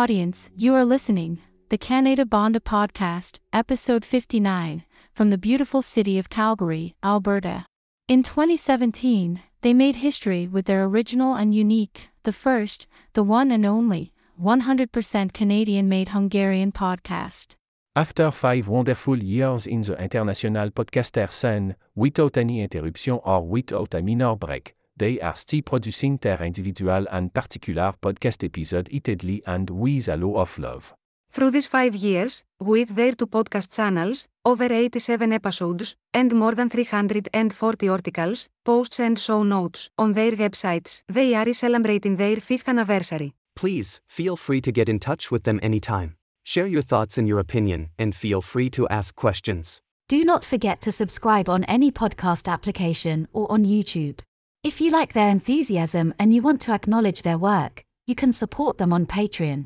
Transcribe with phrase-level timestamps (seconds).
[0.00, 4.82] audience, you are listening, the Canada Bonda Podcast, episode 59,
[5.12, 7.66] from the beautiful city of Calgary, Alberta.
[8.08, 13.66] In 2017, they made history with their original and unique, the first, the one and
[13.66, 17.56] only, 100% Canadian made Hungarian podcast.
[17.94, 24.00] After five wonderful years in the international podcaster scene, without any interruption or without a
[24.00, 30.08] minor break, they are still producing their individual and particular podcast episode repeatedly and with
[30.08, 30.94] a lot of love.
[31.32, 36.68] Through these five years, with their two podcast channels, over 87 episodes, and more than
[36.68, 43.32] 340 articles, posts and show notes on their websites, they are celebrating their fifth anniversary.
[43.56, 46.16] Please feel free to get in touch with them anytime.
[46.44, 49.80] Share your thoughts and your opinion, and feel free to ask questions.
[50.08, 54.18] Do not forget to subscribe on any podcast application or on YouTube.
[54.62, 58.76] If you like their enthusiasm and you want to acknowledge their work, you can support
[58.76, 59.64] them on Patreon.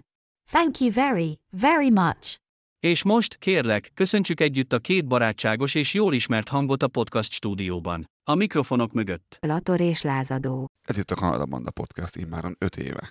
[0.50, 2.36] Thank you very, very much.
[2.80, 8.04] És most, kérlek, köszöntsük együtt a két barátságos és jól ismert hangot a podcast stúdióban.
[8.24, 9.38] A mikrofonok mögött.
[9.40, 10.66] Lator és lázadó.
[10.82, 13.10] Ez itt a Kanada Banda Podcast immáron 5 éve.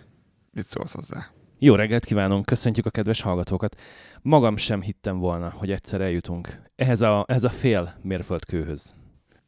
[0.51, 1.31] Mit szólsz hozzá?
[1.59, 3.81] Jó reggelt kívánunk, köszöntjük a kedves hallgatókat.
[4.21, 8.95] Magam sem hittem volna, hogy egyszer eljutunk ehhez a, ehhez a fél mérföldkőhöz.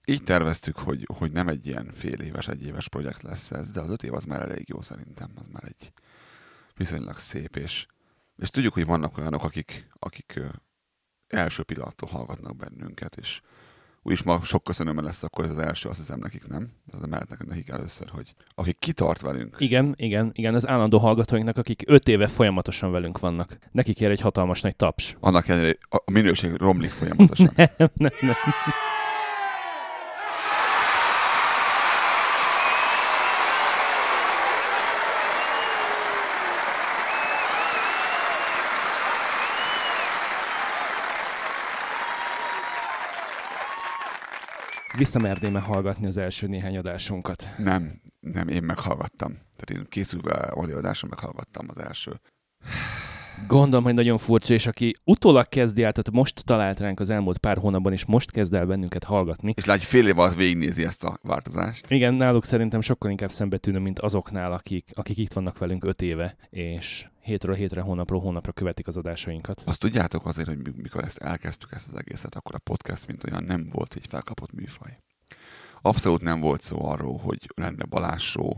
[0.06, 3.80] Így terveztük, hogy, hogy nem egy ilyen fél éves, egy éves projekt lesz ez, de
[3.80, 5.92] az öt év az már elég jó szerintem, az már egy
[6.76, 7.86] viszonylag szép, és,
[8.38, 10.40] és tudjuk, hogy vannak olyanok, akik, akik
[11.28, 13.42] első pillanattól hallgatnak bennünket, és
[14.02, 17.46] úgyis ma sok köszönöm lesz, akkor ez az első, azt hiszem nekik nem, de mehetnek
[17.46, 19.56] nekik először, hogy akik kitart velünk.
[19.60, 23.58] Igen, igen, igen, az állandó hallgatóinknak, akik öt éve folyamatosan velünk vannak.
[23.72, 25.16] Nekik ér egy hatalmas nagy taps.
[25.20, 27.52] Annak ellenére a a minőség romlik folyamatosan.
[27.56, 28.36] nem, nem, nem.
[44.98, 47.48] Visszamerném-e hallgatni az első néhány adásunkat?
[47.58, 49.32] Nem, nem, én meghallgattam.
[49.32, 52.22] Tehát én készülve audioadáson meghallgattam az első.
[53.48, 57.38] Gondolom, hogy nagyon furcsa, és aki utólag kezdi el, tehát most talált ránk az elmúlt
[57.38, 59.54] pár hónapban, és most kezd el bennünket hallgatni.
[59.56, 61.92] És lágy, fél év alatt végignézi ezt a változást.
[61.92, 66.36] Igen, náluk szerintem sokkal inkább szembetűnő, mint azoknál, akik, akik itt vannak velünk öt éve,
[66.50, 69.62] és hétről hétre, hónapról hónapra követik az adásainkat.
[69.66, 73.24] Azt tudjátok azért, hogy mi- mikor ezt elkezdtük ezt az egészet, akkor a podcast, mint
[73.24, 74.92] olyan nem volt egy felkapott műfaj.
[75.82, 78.50] Abszolút nem volt szó arról, hogy lenne Balázs Show,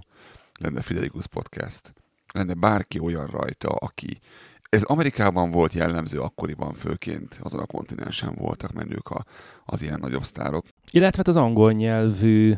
[0.59, 1.93] lenne Fidelikus Podcast,
[2.33, 4.19] lenne bárki olyan rajta, aki...
[4.69, 9.25] Ez Amerikában volt jellemző akkoriban főként, azon a kontinensen voltak menők a,
[9.65, 10.65] az ilyen nagyobb sztárok.
[10.91, 12.53] Illetve hát az angol nyelvű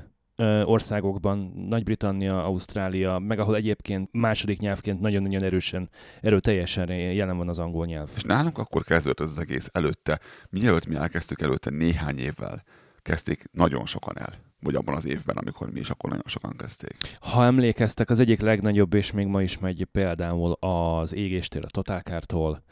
[0.64, 5.90] országokban, Nagy-Britannia, Ausztrália, meg ahol egyébként második nyelvként nagyon-nagyon erősen,
[6.22, 8.10] erőteljesen jelen van az angol nyelv.
[8.16, 10.20] És nálunk akkor kezdődött ez az egész előtte,
[10.50, 12.64] mielőtt mi elkezdtük előtte néhány évvel,
[12.98, 14.34] kezdték nagyon sokan el.
[14.62, 16.98] Vagy abban az évben, amikor mi is akkor nagyon sokan kezdték.
[17.20, 22.64] Ha emlékeztek, az egyik legnagyobb, és még ma is megy például az égéstér a Totálkártól.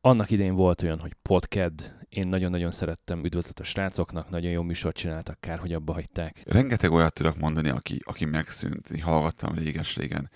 [0.00, 4.96] Annak idején volt olyan, hogy Podcast, én nagyon-nagyon szerettem, üdvözlet a srácoknak, nagyon jó műsort
[4.96, 6.42] csináltak, kár, hogy abba hagyták.
[6.44, 8.90] Rengeteg olyat tudok mondani, aki, aki megszűnt.
[8.90, 10.30] Én hallgattam réges-régen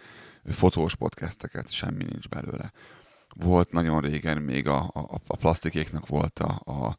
[0.45, 2.73] fotós podcasteket, semmi nincs belőle.
[3.37, 6.99] Volt nagyon régen még a, a, a plastikéknak volt a, a,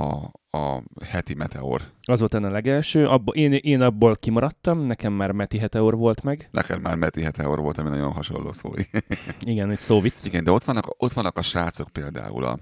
[0.00, 1.82] a, a heti meteor.
[2.02, 6.48] Az volt a legelső, abba, én, én abból kimaradtam, nekem már Meti Heteor volt meg.
[6.50, 8.72] Neked már Meti Heteor volt, ami nagyon hasonló szó.
[9.40, 10.24] Igen, egy szóvic.
[10.24, 12.58] Igen, de ott vannak, ott vannak a srácok például a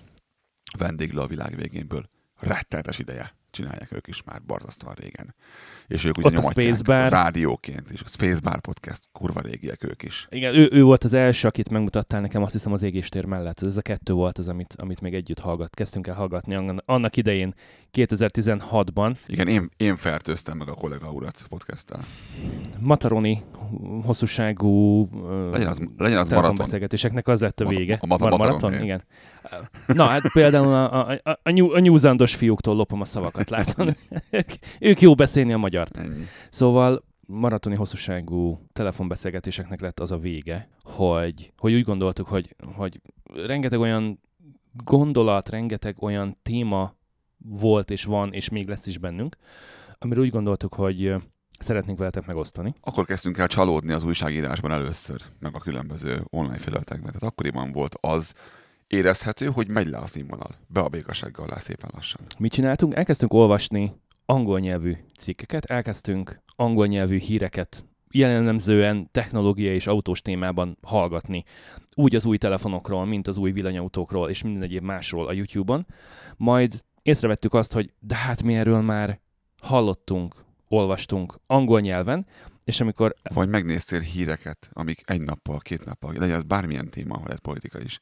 [0.79, 2.09] vendéglő a világ végénből.
[2.39, 5.35] Rettenetes ideje csinálják ők is már borzasztóan régen.
[5.87, 7.09] És ők ugye Ott a nyomatják Spacebar.
[7.11, 10.27] rádióként, és a Spacebar podcast kurva régiek ők is.
[10.31, 13.63] Igen, ő, ő volt az első, akit megmutattál nekem, azt hiszem az égéstér mellett.
[13.63, 17.55] Ez a kettő volt az, amit, amit még együtt hallgat, kezdtünk el hallgatni annak idején,
[17.97, 19.17] 2016-ban.
[19.27, 22.01] Igen, én, én fertőztem meg a kollega urat podcasttel.
[22.79, 23.43] Mataroni
[24.05, 25.09] hosszúságú
[25.53, 27.99] Legyen az, legyen az telefonbeszélgetéseknek az lett a vége.
[28.01, 28.85] a mata- Mar- maraton, maraton?
[28.85, 29.03] igen.
[29.87, 31.39] Na, hát például a, a, a, a,
[31.75, 33.97] a nyúzandos fiúktól lopom a szavakat, látod?
[34.31, 34.49] ők,
[34.81, 35.97] ők jó beszélni a magyart.
[35.97, 36.25] Ennyi.
[36.51, 43.01] Szóval maratoni hosszúságú telefonbeszélgetéseknek lett az a vége, hogy, hogy úgy gondoltuk, hogy, hogy
[43.47, 44.21] rengeteg olyan
[44.85, 46.95] gondolat, rengeteg olyan téma
[47.49, 49.37] volt és van, és még lesz is bennünk,
[49.99, 51.15] amiről úgy gondoltuk, hogy
[51.59, 52.75] szeretnénk veletek megosztani.
[52.81, 57.13] Akkor kezdtünk el csalódni az újságírásban először, meg a különböző online felületekben.
[57.13, 58.35] Tehát akkoriban volt az
[58.87, 60.51] érezhető, hogy megy le a színvonal.
[60.67, 62.21] Be a békassággal alá szépen lassan.
[62.39, 62.95] Mit csináltunk?
[62.95, 63.95] Elkezdtünk olvasni
[64.27, 71.45] angol nyelvű cikkeket, elkezdtünk angol nyelvű híreket jellemzően technológia és autós témában hallgatni.
[71.95, 75.87] Úgy az új telefonokról, mint az új villanyautókról és minden egyéb másról a YouTube-on.
[76.37, 79.21] Majd észrevettük azt, hogy de hát mi erről már
[79.63, 80.35] hallottunk,
[80.69, 82.27] olvastunk angol nyelven,
[82.65, 83.15] és amikor...
[83.35, 88.01] Vagy megnéztél híreket, amik egy nappal, két nappal, legyen az bármilyen téma, lehet politika is.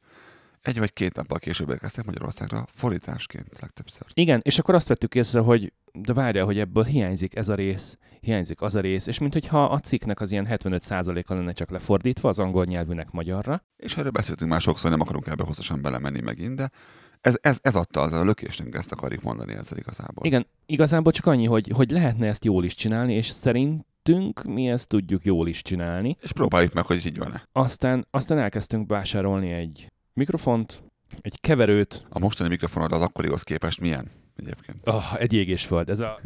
[0.61, 4.07] Egy vagy két nappal később érkeztek Magyarországra fordításként legtöbbször.
[4.13, 7.97] Igen, és akkor azt vettük észre, hogy de várja, hogy ebből hiányzik ez a rész,
[8.19, 12.39] hiányzik az a rész, és mintha a cikknek az ilyen 75%-a lenne csak lefordítva az
[12.39, 13.63] angol nyelvűnek magyarra.
[13.77, 16.71] És erről beszéltünk már sokszor, nem akarunk ebbe hosszasan belemenni megint, de
[17.25, 20.25] ez, ez, ez adta az a lökésünk, ezt akarjuk mondani ezzel igazából.
[20.25, 24.87] Igen, igazából csak annyi, hogy, hogy lehetne ezt jól is csinálni, és szerintünk mi ezt
[24.87, 26.17] tudjuk jól is csinálni.
[26.21, 27.47] És próbáljuk meg, hogy így van-e.
[27.51, 30.83] Aztán, aztán elkezdtünk vásárolni egy mikrofont,
[31.21, 32.05] egy keverőt.
[32.09, 34.11] A mostani mikrofonod az akkorihoz képest milyen?
[34.35, 34.77] Egyébként.
[34.83, 35.89] Oh, egy ég és föld.
[35.89, 36.19] Ez a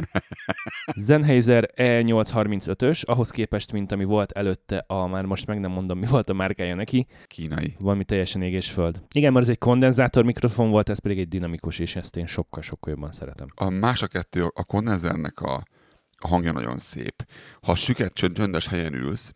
[1.05, 6.05] Sennheiser E835-ös, ahhoz képest, mint ami volt előtte, a már most meg nem mondom, mi
[6.05, 7.07] volt a márkája neki.
[7.27, 7.75] Kínai.
[7.79, 9.01] Valami teljesen ég és föld.
[9.13, 12.93] Igen, mert ez egy kondenzátor mikrofon volt, ez pedig egy dinamikus, és ezt én sokkal-sokkal
[12.93, 13.47] jobban szeretem.
[13.55, 15.63] A más a kettő, a kondenzernek a,
[16.17, 17.25] a hangja nagyon szép.
[17.61, 19.33] Ha süket, csöndes helyen ülsz,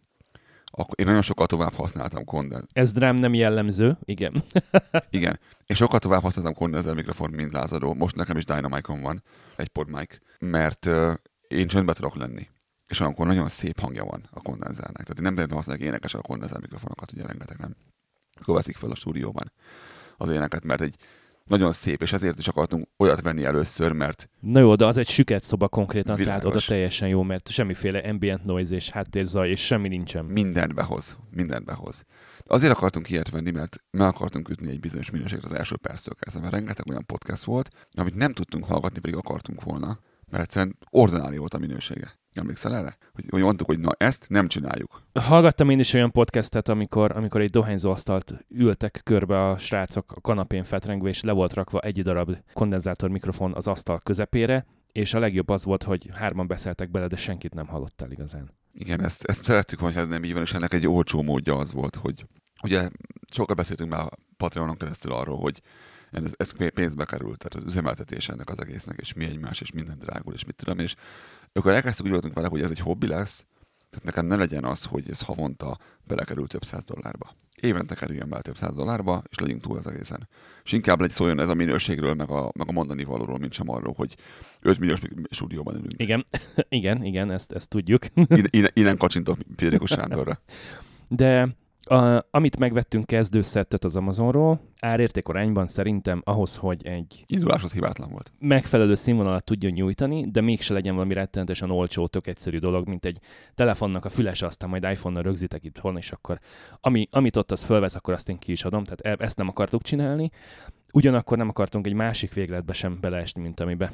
[0.75, 2.65] akkor én nagyon sokkal tovább használtam kondenz.
[2.71, 4.43] Ez rám nem jellemző, igen.
[5.09, 5.39] igen.
[5.65, 7.93] Én sokkal tovább használtam kondenzer mikrofon, mint Lázadó.
[7.93, 9.23] Most nekem is Dynamicon van,
[9.55, 11.13] egy pod mic, mert uh,
[11.47, 12.47] én csöndbe tudok lenni.
[12.87, 15.03] És olyankor nagyon szép hangja van a kondenzernek.
[15.03, 17.75] Tehát én nem tudom használni énekes a kondenzer mikrofonokat, ugye rengeteg nem.
[18.39, 19.51] Akkor veszik fel a stúdióban
[20.17, 20.95] az éneket, mert egy
[21.43, 24.29] nagyon szép, és ezért is akartunk olyat venni először, mert...
[24.39, 26.41] Na jó, de az egy süket szoba konkrétan, világos.
[26.41, 30.25] tehát oda teljesen jó, mert semmiféle ambient noise és háttérzaj, és semmi nincsen.
[30.25, 32.03] Mindent behoz, mindent behoz.
[32.45, 36.41] Azért akartunk ilyet venni, mert meg akartunk ütni egy bizonyos minőségre az első perctől kezdve,
[36.41, 39.99] mert rengeteg olyan podcast volt, amit nem tudtunk hallgatni, pedig akartunk volna,
[40.29, 42.21] mert egyszerűen ordináli volt a minősége.
[42.33, 42.97] Emlékszel erre?
[43.13, 45.01] Hogy, hogy mondtuk, hogy na ezt nem csináljuk.
[45.13, 50.21] Hallgattam én is olyan podcastet, amikor, amikor egy dohányzó asztalt ültek körbe a srácok a
[50.21, 55.19] kanapén fetrengve, és le volt rakva egy darab kondenzátor mikrofon az asztal közepére, és a
[55.19, 58.51] legjobb az volt, hogy hárman beszéltek bele, de senkit nem hallottál igazán.
[58.73, 61.71] Igen, ezt, ezt szerettük, hogy ez nem így van, és ennek egy olcsó módja az
[61.71, 62.25] volt, hogy
[62.63, 62.89] ugye
[63.31, 65.61] sokat beszéltünk már a Patreonon keresztül arról, hogy
[66.13, 69.97] ez, ez pénzbe került, tehát az üzemeltetés ennek az egésznek, és mi egymás, és minden
[69.99, 70.95] drágul, és mit tudom, és
[71.53, 73.45] akkor elkezdtük úgy voltunk vele, hogy ez egy hobbi lesz,
[73.89, 77.35] tehát nekem ne legyen az, hogy ez havonta belekerül több száz dollárba.
[77.61, 80.29] Évente kerüljön be több száz dollárba, és legyünk túl az egészen.
[80.63, 83.69] És inkább legy szóljon ez a minőségről, meg a, meg a mondani valóról, mint sem
[83.69, 84.15] arról, hogy
[84.61, 85.93] 5 milliós stúdióban ülünk.
[85.97, 86.25] Igen,
[86.69, 88.05] igen, igen, ezt, ezt tudjuk.
[88.49, 90.39] innen, innen kacsintok Fiderikus Sándorra.
[91.07, 91.55] De
[91.85, 98.31] a, amit megvettünk kezdőszettet az Amazonról, árértékorányban szerintem ahhoz, hogy egy induláshoz hibátlan volt.
[98.39, 103.19] Megfelelő színvonalat tudjon nyújtani, de mégse legyen valami rettenetesen olcsó, tök egyszerű dolog, mint egy
[103.53, 106.39] telefonnak a füles, aztán majd iPhone-nal rögzítek itt és akkor
[106.81, 108.83] ami, amit ott az fölvesz, akkor azt én ki is adom.
[108.83, 110.29] Tehát e, ezt nem akartuk csinálni.
[110.93, 113.91] Ugyanakkor nem akartunk egy másik végletbe sem beleesni, mint amibe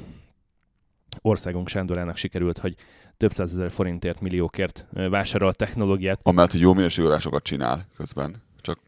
[1.22, 2.74] országunk Sándorának sikerült, hogy
[3.16, 6.20] több százezer forintért, milliókért vásárol technológiát.
[6.22, 7.08] Amellett, hogy jó minőségű
[7.42, 8.42] csinál közben.
[8.60, 8.78] Csak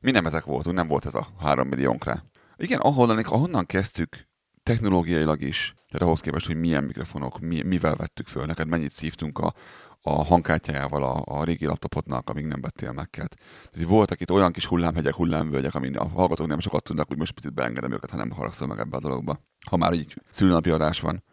[0.00, 2.22] mi nem ezek voltunk, nem volt ez a három milliónk rá.
[2.56, 4.26] Igen, ahonnan, ahonnan kezdtük
[4.62, 9.38] technológiailag is, tehát ahhoz képest, hogy milyen mikrofonok, mi, mivel vettük föl, neked mennyit szívtunk
[9.38, 9.54] a,
[10.00, 14.66] a hangkártyájával a, a régi laptopodnak, amíg nem vettél meg Tehát voltak itt olyan kis
[14.66, 18.30] hullámhegyek, hullámvölgyek, amin a hallgatók nem sokat tudnak, hogy most picit beengedem őket, ha nem
[18.30, 19.40] haragszol meg ebbe a dologba.
[19.70, 21.24] Ha már így szülnapi adás van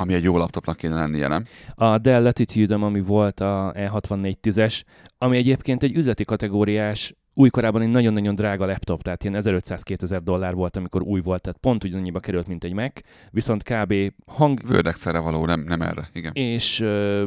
[0.00, 1.44] ami egy jó laptopnak kéne lennie, nem?
[1.74, 4.82] A Dell latitude ami volt a E6410-es,
[5.18, 10.76] ami egyébként egy üzleti kategóriás újkorában egy nagyon-nagyon drága laptop, tehát ilyen 1500-2000 dollár volt,
[10.76, 13.94] amikor új volt, tehát pont ugyanannyiba került, mint egy Mac, viszont kb.
[14.26, 14.60] hang...
[14.66, 16.32] Vördexere való, nem, nem erre, igen.
[16.34, 17.24] És ö,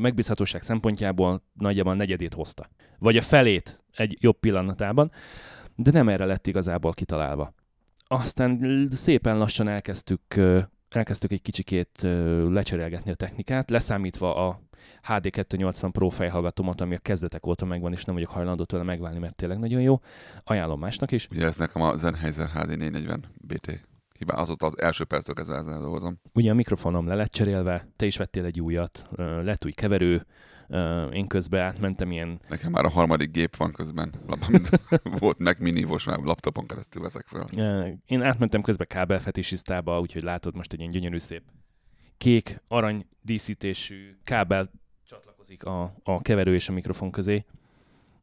[0.00, 2.68] megbízhatóság szempontjából nagyjából negyedét hozta.
[2.98, 5.10] Vagy a felét egy jobb pillanatában,
[5.76, 7.54] de nem erre lett igazából kitalálva.
[8.06, 10.20] Aztán szépen lassan elkezdtük
[10.96, 11.98] elkezdtük egy kicsikét
[12.48, 14.60] lecserélgetni a technikát, leszámítva a
[15.08, 19.34] HD280 Pro fejhallgatómat, ami a kezdetek óta megvan, és nem vagyok hajlandó tőle megválni, mert
[19.34, 20.00] tényleg nagyon jó.
[20.44, 21.28] Ajánlom másnak is.
[21.30, 23.86] Ugye ez nekem a Sennheiser HD440 BT
[24.18, 26.20] hibá, azóta az első perctől kezdve ezzel dolgozom.
[26.32, 30.26] Ugye a mikrofonom le lett cserélve, te is vettél egy újat, lett új keverő,
[31.12, 32.40] én közben átmentem ilyen...
[32.48, 34.12] Nekem már a harmadik gép van közben.
[35.20, 37.46] Volt Mac Mini, most már laptopon keresztül veszek fel.
[38.06, 41.42] Én átmentem közben kábelfetisisztába, úgyhogy látod most egy ilyen gyönyörű szép
[42.24, 44.70] kék, arany díszítésű kábel
[45.06, 47.44] csatlakozik a, a keverő és a mikrofon közé.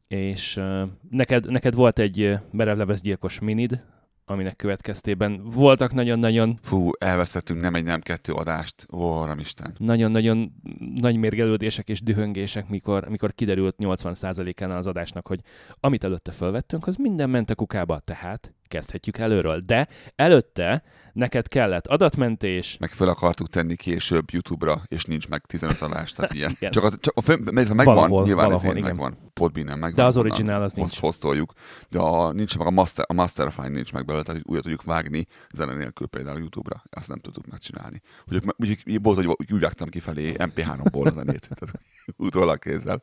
[0.08, 3.84] És uh, neked, neked volt egy merevlevesz gyilkos minid,
[4.32, 8.86] aminek következtében voltak nagyon-nagyon Fú, elvesztettünk nem egy, nem kettő adást.
[8.92, 9.74] Ó, Isten.
[9.78, 10.52] nagyon-nagyon
[10.94, 15.40] nagy mérgelődések és dühöngések, mikor, mikor kiderült 80%-án az adásnak, hogy
[15.80, 19.60] amit előtte felvettünk, az minden ment a kukába, tehát kezdhetjük előről.
[19.60, 25.80] De előtte neked kellett adatmentés, Meg fel akartuk tenni később YouTube-ra, és nincs meg 15
[25.80, 26.50] adás, tehát ilyen.
[26.50, 26.70] Igen.
[26.70, 28.96] Csak, az, csak a mert megvan, Valahol, nyilván valahol, ezért igen.
[28.96, 29.30] megvan.
[29.32, 29.94] Podbean-en megvan.
[29.94, 30.90] De az originál az nincs.
[30.90, 31.52] Hoz, hoztoljuk.
[31.88, 34.82] De a, nincs meg a, master, a Masterfine nincs meg belőle, tehát hogy újra tudjuk
[34.82, 36.82] vágni zene nélkül például YouTube-ra.
[36.90, 38.00] Azt nem tudtuk megcsinálni.
[38.26, 41.48] Úgyhogy, úgyhogy volt, hogy úgy vágtam kifelé MP3-ból a zenét.
[41.54, 41.80] Tehát
[42.16, 43.02] utólag kézzel.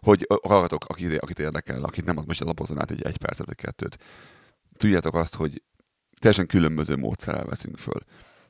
[0.00, 3.56] Hogy hallgatok, akit, akit érdekel, akit nem, az most lapozzon át egy, egy percet vagy
[3.56, 3.98] kettőt.
[4.78, 5.62] Tudjátok azt, hogy
[6.20, 8.00] teljesen különböző módszerrel veszünk föl.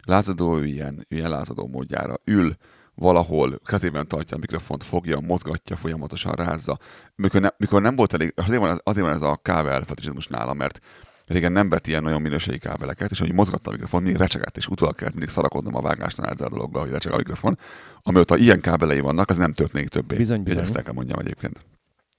[0.05, 2.57] Lázadó ilyen, ilyen lázadó módjára ül,
[2.95, 6.79] valahol kezében tartja a mikrofont, fogja, mozgatja, folyamatosan rázza.
[7.15, 10.27] Mikor, ne, mikor nem volt elég, azért van, ez- azért van ez a kábel fetishizmus
[10.27, 10.81] nála, mert
[11.27, 14.67] régen nem vett ilyen nagyon minőségi kábeleket, és hogy mozgatta a mikrofon, mindig recsegett, és
[14.67, 17.59] utólag kellett mindig szarakodnom a vágásnál ezzel a dologgal, hogy recseg a mikrofon.
[18.03, 20.17] Amióta ilyen kábelei vannak, az nem történik többé.
[20.17, 20.63] Bizony, bizony.
[20.63, 21.65] Ezt el kell mondjam egyébként.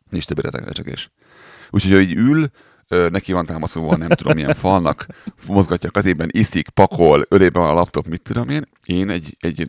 [0.09, 1.11] Nincs többé recsegés.
[1.69, 2.49] Úgyhogy ő így ül,
[2.89, 5.05] neki van támaszolva, nem tudom milyen falnak,
[5.47, 8.63] mozgatja a kezében, iszik, pakol, ölében van a laptop, mit tudom én.
[8.85, 9.67] Én egy, egy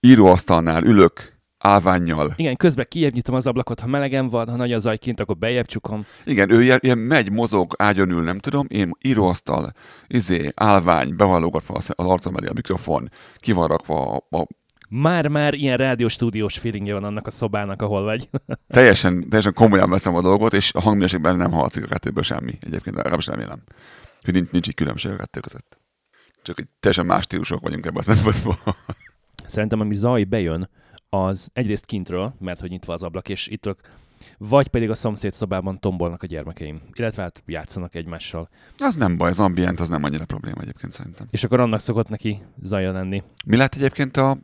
[0.00, 2.32] íróasztalnál ülök, állványjal.
[2.36, 5.36] Igen, közben kijebb nyitom az ablakot, ha melegen van, ha nagy a zaj kint, akkor
[5.36, 6.06] bejebb csukom.
[6.24, 9.72] Igen, ő ilyen, ilyen megy, mozog, ágyon ül, nem tudom, én íróasztal,
[10.06, 14.46] izé, állvány, bevallogatva az az arcom elé a mikrofon, ki van rakva a, a
[14.94, 18.28] Már-már ilyen rádióstúdiós feelingje van annak a szobának, ahol vagy.
[18.68, 22.58] teljesen, teljesen komolyan veszem a dolgot, és a hangminőségben nem hallatszik a kettőből semmi.
[22.60, 23.62] Egyébként legalábbis remélem.
[24.20, 25.78] Hogy nincs, nincs így különbség a kettő között.
[26.42, 28.58] Csak egy teljesen más stílusok vagyunk ebben a szempontból.
[29.46, 30.68] Szerintem ami zaj bejön,
[31.08, 33.66] az egyrészt kintről, mert hogy nyitva az ablak, és itt
[34.38, 38.48] vagy pedig a szomszéd szobában tombolnak a gyermekeim, illetve hát játszanak egymással.
[38.78, 41.26] Az nem baj, az ambient az nem annyira probléma egyébként szerintem.
[41.30, 43.22] És akkor annak szokott neki zaja lenni.
[43.46, 44.38] Mi lett egyébként a...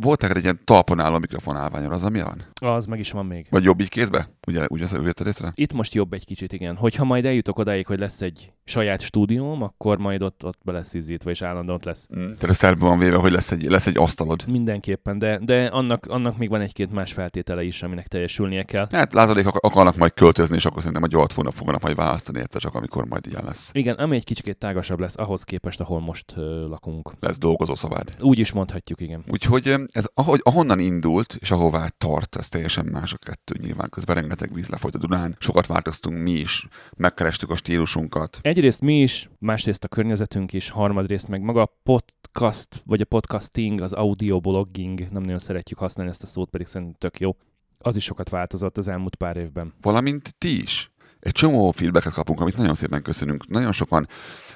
[0.00, 2.44] Volt egy ilyen talpon álló mikrofon állványon, az ami van?
[2.60, 3.46] Az meg is van még.
[3.50, 4.28] Vagy jobb így kézbe?
[4.46, 5.52] Ugye, ugye ezt észre?
[5.54, 6.76] Itt most jobb egy kicsit, igen.
[6.76, 10.94] Hogyha majd eljutok odáig, hogy lesz egy saját stúdióm, akkor majd ott, ott be lesz
[10.94, 12.08] izzítva, és állandóan ott lesz.
[12.16, 12.30] Mm.
[12.38, 14.44] Tehát ezt van véve, hogy lesz egy, lesz egy asztalod.
[14.46, 18.88] Mindenképpen, de, de annak, annak még van egy-két más feltétele is, aminek teljesülnie kell.
[18.90, 22.40] Hát lázadék ak- akarnak majd költözni, és akkor szerintem a gyalt fognak, fognak majd választani
[22.40, 23.70] egyszer csak, amikor majd ilyen lesz.
[23.72, 27.12] Igen, ami egy kicsikét tágasabb lesz ahhoz képest, ahol most ö, lakunk.
[27.20, 28.14] Lesz dolgozó szabád.
[28.20, 29.24] Úgy is mondhatjuk, igen.
[29.28, 33.54] Úgyhogy ez ahogy, ahonnan indult, és ahová tart, ez teljesen más a kettő.
[33.60, 38.38] Nyilván közben rengeteg víz lefolyt a Dunán, sokat változtunk mi is, megkerestük a stílusunkat.
[38.60, 43.80] Egyrészt mi is, másrészt a környezetünk is, harmadrészt meg maga a podcast, vagy a podcasting,
[43.80, 47.36] az audio blogging, nem nagyon szeretjük használni ezt a szót, pedig szerintem tök jó.
[47.78, 49.74] Az is sokat változott az elmúlt pár évben.
[49.80, 50.90] Valamint ti is.
[51.20, 53.48] Egy csomó feedbacket kapunk, amit nagyon szépen köszönünk.
[53.48, 54.08] Nagyon sokan.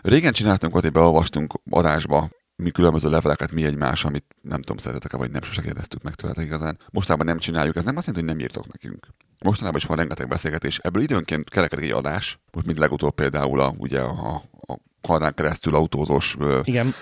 [0.02, 5.30] Régen csináltunk, hogy beolvastunk adásba mi különböző leveleket mi egymás, amit nem tudom, szeretetek-e, vagy
[5.30, 6.78] nem sose kérdeztük meg tőletek igazán.
[6.92, 9.06] Mostában nem csináljuk, ez nem azt jelenti, hogy nem írtok nekünk.
[9.44, 13.74] Mostanában is van rengeteg beszélgetés, ebből időnként kerekedik egy adás, most mint legutóbb például a,
[13.78, 16.94] ugye a, a Kanadán keresztül autózós, Igen,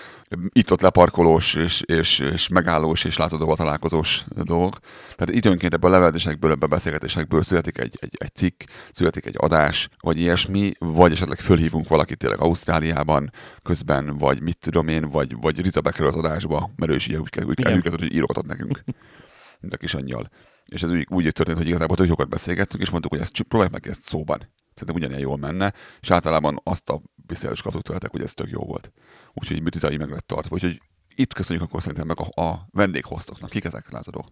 [0.49, 4.77] itt-ott leparkolós, és, és, és megállós, és látogatóval találkozós dolgok.
[5.15, 9.35] Tehát időnként ebből a levelezésekből, ebből a beszélgetésekből születik egy, egy, egy cikk, születik egy
[9.37, 13.31] adás, vagy ilyesmi, vagy esetleg fölhívunk valakit tényleg Ausztráliában
[13.63, 17.19] közben, vagy mit tudom én, vagy, vagy Rita bekerül az adásba, mert ő is ugye
[17.19, 18.83] úgy, úgy, úgy, hogy írogatott nekünk,
[19.59, 20.29] mint a kis angyal.
[20.65, 23.69] És ez úgy, úgy történt, hogy igazából tök sokat beszélgettünk, és mondtuk, hogy ezt próbálj
[23.71, 24.51] meg ezt szóban.
[24.73, 28.65] Szerintem ugyanilyen jól menne, és általában azt a visszajelzést kaptuk tőletek, hogy ez tök jó
[28.65, 28.91] volt.
[29.33, 29.57] Úgyhogy
[29.91, 30.55] így meg lett tartva.
[30.55, 30.81] Úgyhogy
[31.15, 33.49] itt köszönjük akkor szerintem meg a, a vendéghoztoknak.
[33.49, 34.25] Kik ezek, Lázadó?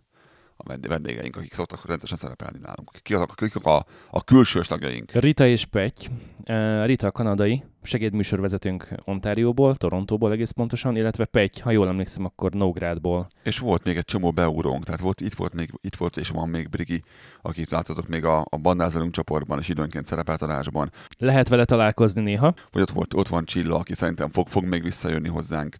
[0.63, 2.91] A vendé- vendégeink, akik szoktak rendesen szerepelni nálunk.
[3.01, 5.11] Kik azok, kik a, a külsős tagjaink?
[5.11, 6.07] Rita és Petty.
[6.43, 12.51] Eh, Rita a kanadai segédműsorvezetőnk Ontárióból, Torontóból egész pontosan, illetve Petty, ha jól emlékszem, akkor
[12.51, 13.27] Nógrádból.
[13.43, 16.49] És volt még egy csomó beugrónk, tehát volt, itt volt még, itt volt és van
[16.49, 17.03] még Brigi,
[17.41, 20.91] akit látszatok még a, a bandázalunk csoportban, és időnként szerepelt adásban.
[21.17, 22.53] Lehet vele találkozni néha.
[22.71, 25.75] Vagy ott, volt, ott van Csilla, aki szerintem fog, fog még visszajönni hozzánk.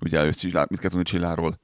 [0.00, 1.58] Ugye ő Csillá, mit kell tudni Csilláról?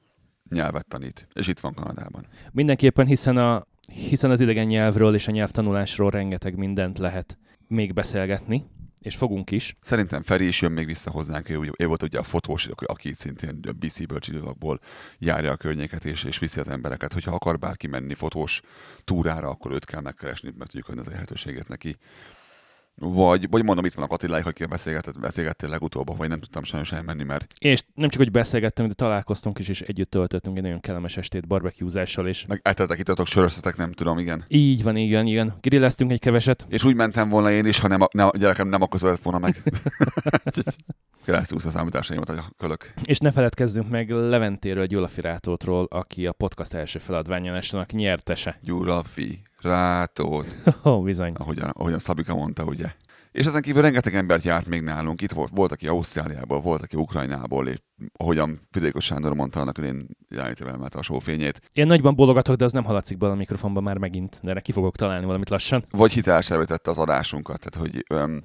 [0.51, 2.25] Nyelvet tanít, és itt van Kanadában.
[2.51, 8.65] Mindenképpen, hiszen, a, hiszen az idegen nyelvről és a nyelvtanulásról rengeteg mindent lehet még beszélgetni,
[9.01, 9.75] és fogunk is.
[9.81, 13.59] Szerintem Feri is jön még vissza hozzánk, ő, ő volt ugye a fotós, aki szintén
[13.67, 14.79] a BC-ből, Csillagból
[15.17, 17.13] járja a környéket, és, és viszi az embereket.
[17.13, 18.61] Hogyha akar bárki menni fotós
[19.03, 21.97] túrára, akkor őt kell megkeresni, meg tudjuk adni az lehetőséget neki.
[23.03, 26.91] Vagy, vagy mondom, itt van a Katiláik, akikkel beszélgetett, beszélgettél legutóbb, vagy nem tudtam sajnos
[26.91, 30.79] elmenni, mert És nem csak, hogy beszélgettünk, de találkoztunk is, és együtt töltöttünk egy nagyon
[30.79, 34.43] kellemes estét barbecuezással, és meg etetek, itatok, söröztetek, nem tudom, igen.
[34.47, 35.57] így van, igen, igen.
[35.61, 36.65] Grilleztünk egy keveset.
[36.69, 39.63] És úgy mentem volna én is, ha nem, nem, a gyerekem nem született volna meg.
[41.25, 42.93] Keresztül a számításaimat a kölök.
[43.03, 48.59] És ne feledkezzünk meg Leventéről, Gyulafi Rátótról, aki a podcast első feladványolásának nyertese.
[48.61, 50.47] Gyulafi, Rátót,
[50.83, 51.33] oh, bizony.
[51.33, 52.85] ahogyan, ahogyan Szabika mondta, ugye.
[53.31, 55.21] És ezen kívül rengeteg embert járt még nálunk.
[55.21, 57.77] Itt volt, volt aki Ausztráliából, volt aki Ukrajnából, és
[58.13, 61.61] ahogyan Fidékos Sándor mondta, annak én irányítóval emelte a sófényét.
[61.73, 64.95] Én nagyban bologatok, de az nem haladszik bele a mikrofonba már megint, de neki fogok
[64.95, 65.83] találni valamit lassan.
[65.89, 67.59] Vagy hitelesebbre tette az adásunkat.
[67.59, 68.43] Tehát, hogy öm,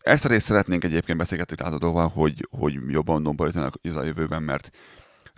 [0.00, 4.70] ezt a részt szeretnénk egyébként beszélgetni lázadóval, hogy, hogy jobban domborítanak a jövőben, mert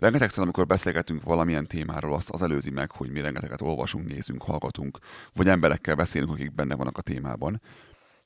[0.00, 4.99] rengetegszer, amikor beszélgetünk valamilyen témáról, azt az előzi meg, hogy mi rengeteget olvasunk, nézünk, hallgatunk,
[5.33, 7.61] vagy emberekkel beszélünk, akik benne vannak a témában.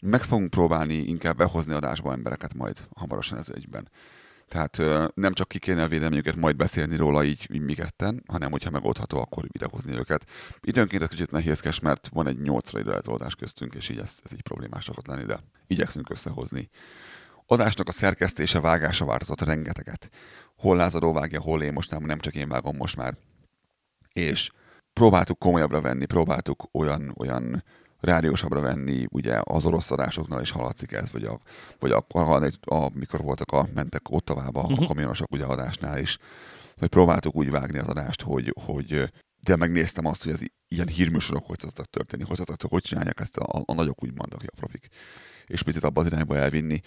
[0.02, 3.88] Meg fogunk próbálni inkább behozni adásba embereket majd hamarosan ez egyben.
[4.49, 4.83] Tehát
[5.14, 8.71] nem csak ki kéne a véleményüket majd beszélni róla így, így mi ketten, hanem hogyha
[8.71, 10.26] megoldható, akkor idehozni őket.
[10.61, 14.43] Időnként ez kicsit nehézkes, mert van egy nyolcra időeltoldás köztünk, és így ez, ez így
[14.43, 16.71] problémás szokott lenni, de igyekszünk összehozni.
[17.47, 20.11] Adásnak a szerkesztése, vágása változott rengeteget.
[20.57, 23.17] Hol lázadó vágja, hol én most nem, nem csak én vágom most már.
[24.13, 24.51] És
[24.93, 27.65] próbáltuk komolyabbra venni, próbáltuk olyan, olyan
[28.01, 31.39] rádiósabbra venni, ugye az orosz adásoknál is hallatszik ez, vagy, a,
[31.79, 34.83] vagy a, a, a, mikor voltak a, mentek Ottavába uh-huh.
[34.83, 36.19] a kamionosok ugye adásnál is,
[36.77, 41.47] hogy próbáltuk úgy vágni az adást, hogy, hogy de megnéztem azt, hogy az ilyen hírműsorok
[41.47, 44.89] hogy szoktak történni, hogy szoktak, hogy csinálják ezt a, a nagyok úgymond, a profik,
[45.47, 46.80] és picit abba az irányba elvinni.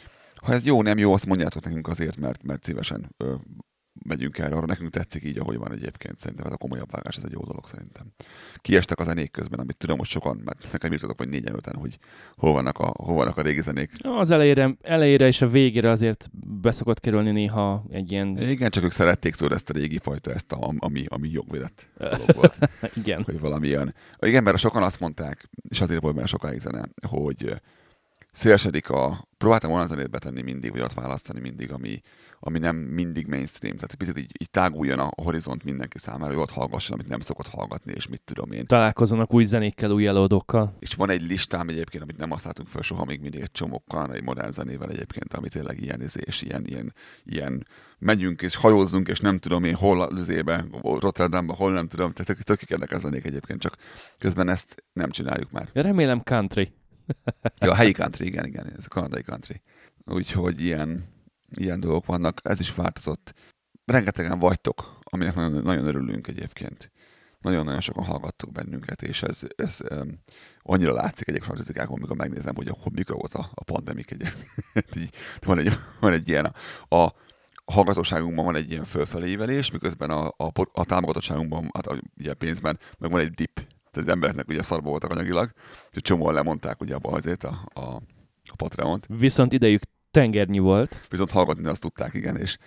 [0.43, 3.33] Ha ez jó, nem jó, azt mondjátok nekünk azért, mert, mert szívesen ö,
[4.05, 6.17] megyünk erre, arra nekünk tetszik így, ahogy van egyébként.
[6.17, 8.07] Szerintem ez a komolyabb vágás, ez egy jó dolog szerintem.
[8.55, 11.97] Kiestek a zenék közben, amit tudom, hogy sokan, mert nekem írtatok, hogy négyen öten, hogy
[12.33, 13.91] hol vannak a, hol vannak a régi zenék.
[14.01, 16.29] Az elejére, elejére és a végére azért
[16.61, 18.37] beszokott kerülni néha egy ilyen...
[18.37, 22.35] Igen, csak ők szerették tőle ezt a régi fajta, ezt a, ami, ami jogvédett dolog
[22.35, 22.57] volt.
[22.93, 23.23] Igen.
[23.23, 23.95] hogy valami ilyen.
[24.19, 27.61] Igen, mert sokan azt mondták, és azért volt benne sokáig zene, hogy
[28.37, 29.25] szélesedik a...
[29.37, 32.01] Próbáltam olyan zenét betenni mindig, vagy ott választani mindig, ami,
[32.39, 33.75] ami nem mindig mainstream.
[33.75, 37.47] Tehát picit így, így táguljon a horizont mindenki számára, hogy ott hallgasson, amit nem szokott
[37.47, 38.65] hallgatni, és mit tudom én.
[38.65, 40.75] Találkozzanak új zenékkel, új előadókkal.
[40.79, 44.23] És van egy listám egyébként, amit nem használtunk fel soha még mindig egy csomókkal, egy
[44.23, 47.67] modern zenével egyébként, ami tényleg ilyen izé, és ilyen, ilyen, ilyen
[47.99, 52.25] megyünk és hajózzunk, és nem tudom én hol az izébe, Rotterdamba, hol nem tudom, tehát
[52.25, 53.75] tök, tök érdekes zenék egyébként, csak
[54.17, 55.69] közben ezt nem csináljuk már.
[55.73, 56.76] Remélem country.
[57.59, 59.61] Ja, a helyi country, igen, igen, ez a kanadai country.
[60.05, 61.05] Úgyhogy ilyen,
[61.57, 63.33] ilyen dolgok vannak, ez is változott.
[63.85, 66.91] Rengetegen vagytok, aminek nagyon, nagyon örülünk egyébként.
[67.39, 70.19] Nagyon-nagyon sokan hallgattok bennünket, és ez, ez um,
[70.61, 74.95] annyira látszik egyik statisztikákon, amikor megnézem, hogy a, mikor volt a, a pandemik egyébként.
[75.01, 76.53] Így, van, egy, van egy ilyen,
[76.87, 76.95] a,
[77.65, 82.33] a hallgatóságunkban van egy ilyen fölfelé ívelés, miközben a, a, a támogatottságunkban, hát a, ugye
[82.33, 83.67] pénzben, meg van egy dip.
[83.97, 85.51] Tehát az embereknek ugye szarba voltak anyagilag,
[85.91, 87.81] és csomóan lemondták ugye abba azért a, a,
[88.45, 89.05] a Patreont.
[89.07, 89.81] Viszont idejük
[90.11, 91.01] tengernyi volt.
[91.09, 92.57] Viszont hallgatni azt tudták, igen, és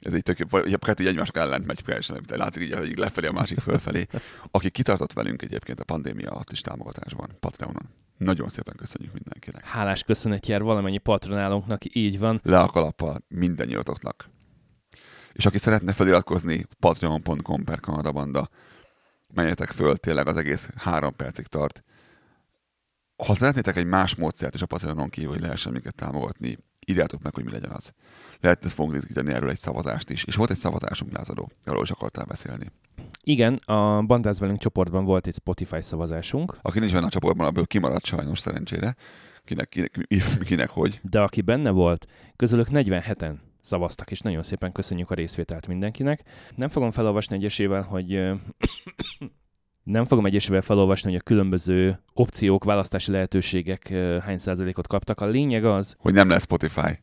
[0.00, 3.26] ez egy tök, a kettő így egymásnak ellent megy teljesen, de látszik így, hogy lefelé,
[3.26, 4.06] a másik fölfelé.
[4.50, 7.88] Aki kitartott velünk egyébként a pandémia alatt is támogatásban, Patreonon.
[8.16, 9.64] Nagyon szépen köszönjük mindenkinek.
[9.64, 12.40] Hálás köszönet jár valamennyi patronálunknak, így van.
[12.42, 14.30] Le a kalappal minden nyilatoknak.
[15.32, 18.48] És aki szeretne feliratkozni, patreon.com per Kanadabanda,
[19.34, 21.84] menjetek föl, tényleg az egész három percig tart.
[23.26, 27.34] Ha szeretnétek egy más módszert és a Patreonon kívül, hogy lehessen minket támogatni, írjátok meg,
[27.34, 27.92] hogy mi legyen az.
[28.40, 30.24] Lehet, ezt fogunk izgítani erről egy szavazást is.
[30.24, 32.66] És volt egy szavazásunk, Lázadó, arról is akartál beszélni.
[33.22, 37.66] Igen, a Bandáz velünk csoportban volt egy Spotify szavazásunk, Aki nincs benne a csoportban, abból
[37.66, 38.96] kimaradt sajnos szerencsére.
[39.44, 40.06] Kinek, kinek,
[40.44, 41.00] kinek hogy.
[41.02, 46.22] de aki benne volt, közülük 47-en szavaztak, és nagyon szépen köszönjük a részvételt mindenkinek.
[46.54, 48.12] Nem fogom felolvasni egyesével, hogy
[49.82, 53.88] nem fogom egyesével felolvasni, hogy a különböző opciók, választási lehetőségek
[54.22, 55.20] hány százalékot kaptak.
[55.20, 56.98] A lényeg az, Hogy nem lesz Spotify.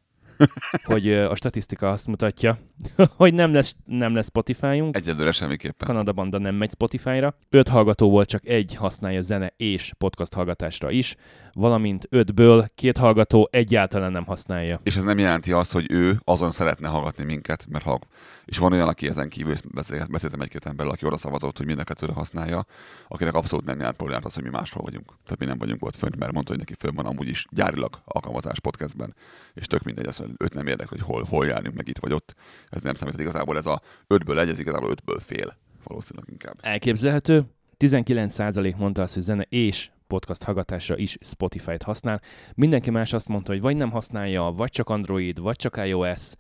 [0.84, 2.60] Hogy a statisztika azt mutatja,
[3.18, 4.96] hogy nem lesz, nem lesz Spotify-unk.
[4.96, 5.88] Egyelőre semmiképpen.
[5.88, 7.36] Kanada Banda nem megy Spotify-ra.
[7.50, 11.16] Öt hallgató volt, csak egy használja zene és podcast hallgatásra is,
[11.54, 14.80] valamint ötből két hallgató egyáltalán nem használja.
[14.84, 18.00] És ez nem jelenti azt, hogy ő azon szeretne hallgatni minket, mert ha
[18.48, 21.80] és van olyan, aki ezen kívül beszél- beszéltem egy-két emberrel, aki oda szavazott, hogy mind
[21.80, 22.66] a kettőre használja,
[23.08, 25.06] akinek abszolút nem jelent problémát az, hogy mi máshol vagyunk.
[25.06, 28.02] Tehát mi nem vagyunk ott fönt, mert mondta, hogy neki föl van amúgy is gyárilag
[28.06, 29.16] alkalmazás podcastben,
[29.54, 32.14] és tök mindegy, az, hogy őt nem érdekel, hogy hol, hol járunk meg itt vagy
[32.14, 32.36] ott.
[32.70, 35.58] Ez nem számít, igazából ez a ötből egy, ez igazából ötből fél.
[35.84, 36.56] Valószínűleg inkább.
[36.62, 37.46] Elképzelhető.
[37.80, 42.22] 19% mondta azt, hogy zene és podcast hallgatásra is Spotify-t használ.
[42.56, 46.32] Mindenki más azt mondta, hogy vagy nem használja, vagy csak Android, vagy csak iOS,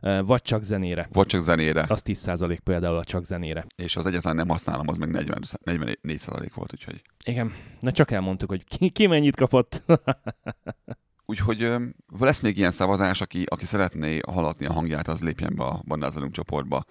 [0.00, 1.08] vagy csak zenére.
[1.12, 1.84] Vagy csak zenére.
[1.88, 3.66] Az 10% például a csak zenére.
[3.76, 7.02] És az egyetlen nem használom, az meg 40, 44% volt, úgyhogy...
[7.24, 9.82] Igen, na csak elmondtuk, hogy ki, ki mennyit kapott.
[11.30, 11.84] Úgyhogy ö,
[12.18, 16.32] lesz még ilyen szavazás, aki, aki szeretné hallatni a hangját, az lépjen be a bandázolunk
[16.32, 16.84] csoportba.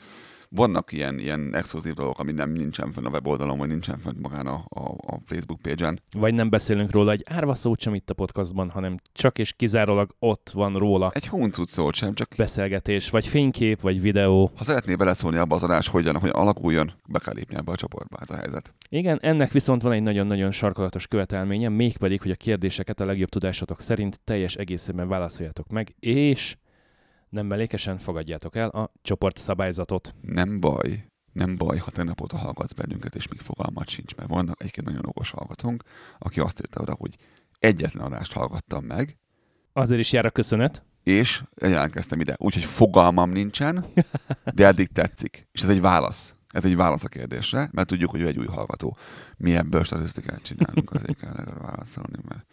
[0.56, 4.48] Vannak ilyen, ilyen exkluzív dolgok, ami nem nincsen fönn a weboldalon, vagy nincsen fönn magán
[4.48, 6.02] a, a, a Facebook page-en.
[6.18, 10.16] vagy nem beszélünk róla egy árva szót sem itt a podcastban, hanem csak és kizárólag
[10.20, 14.52] ott van róla Egy huncut szót sem, csak beszélgetés, vagy fénykép, vagy videó.
[14.56, 18.18] ha szeretnél beleszólni abba az adás, hogyan, hogy alakuljon, be kell lépni ebbe a csoportba,
[18.22, 18.74] ez a helyzet.
[18.90, 23.82] Igen, ennek viszont van egy nagyon-nagyon sarkalatos követelménye, mégpedig, hogy a kérdéseket a legjobb tudásatok
[23.82, 26.56] szerint teljes egészében válaszoljátok meg, és
[27.30, 30.16] nem mellékesen fogadjátok el a csoport szabályzatot.
[30.22, 34.60] Nem baj, nem baj, ha te napóta hallgatsz bennünket, és még fogalmat sincs, mert vannak
[34.62, 35.84] egyébként nagyon okos hallgatónk,
[36.20, 37.16] aki azt írta oda, hogy
[37.60, 39.18] egyetlen adást hallgattam meg,
[39.74, 40.84] Azért is jár a köszönet.
[41.04, 42.36] és jelentkeztem ide.
[42.40, 43.86] Úgyhogy fogalmam nincsen,
[44.54, 45.48] de eddig tetszik.
[45.52, 46.36] És ez egy válasz.
[46.50, 48.98] Ez egy válasz a kérdésre, mert tudjuk, hogy ő egy új hallgató.
[49.38, 52.46] Mi ebből statisztikát csinálunk, azért kell erre válaszolni, mert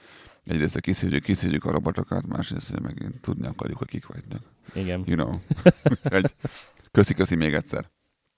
[0.47, 4.43] egyrészt kiszűrjük, kiszűrjük a robotokat, másrészt megint tudni akarjuk, hogy kik vagynak.
[4.75, 5.03] Igen.
[5.07, 5.31] You know.
[6.17, 6.35] egy,
[6.91, 7.91] köszi, köszi még egyszer.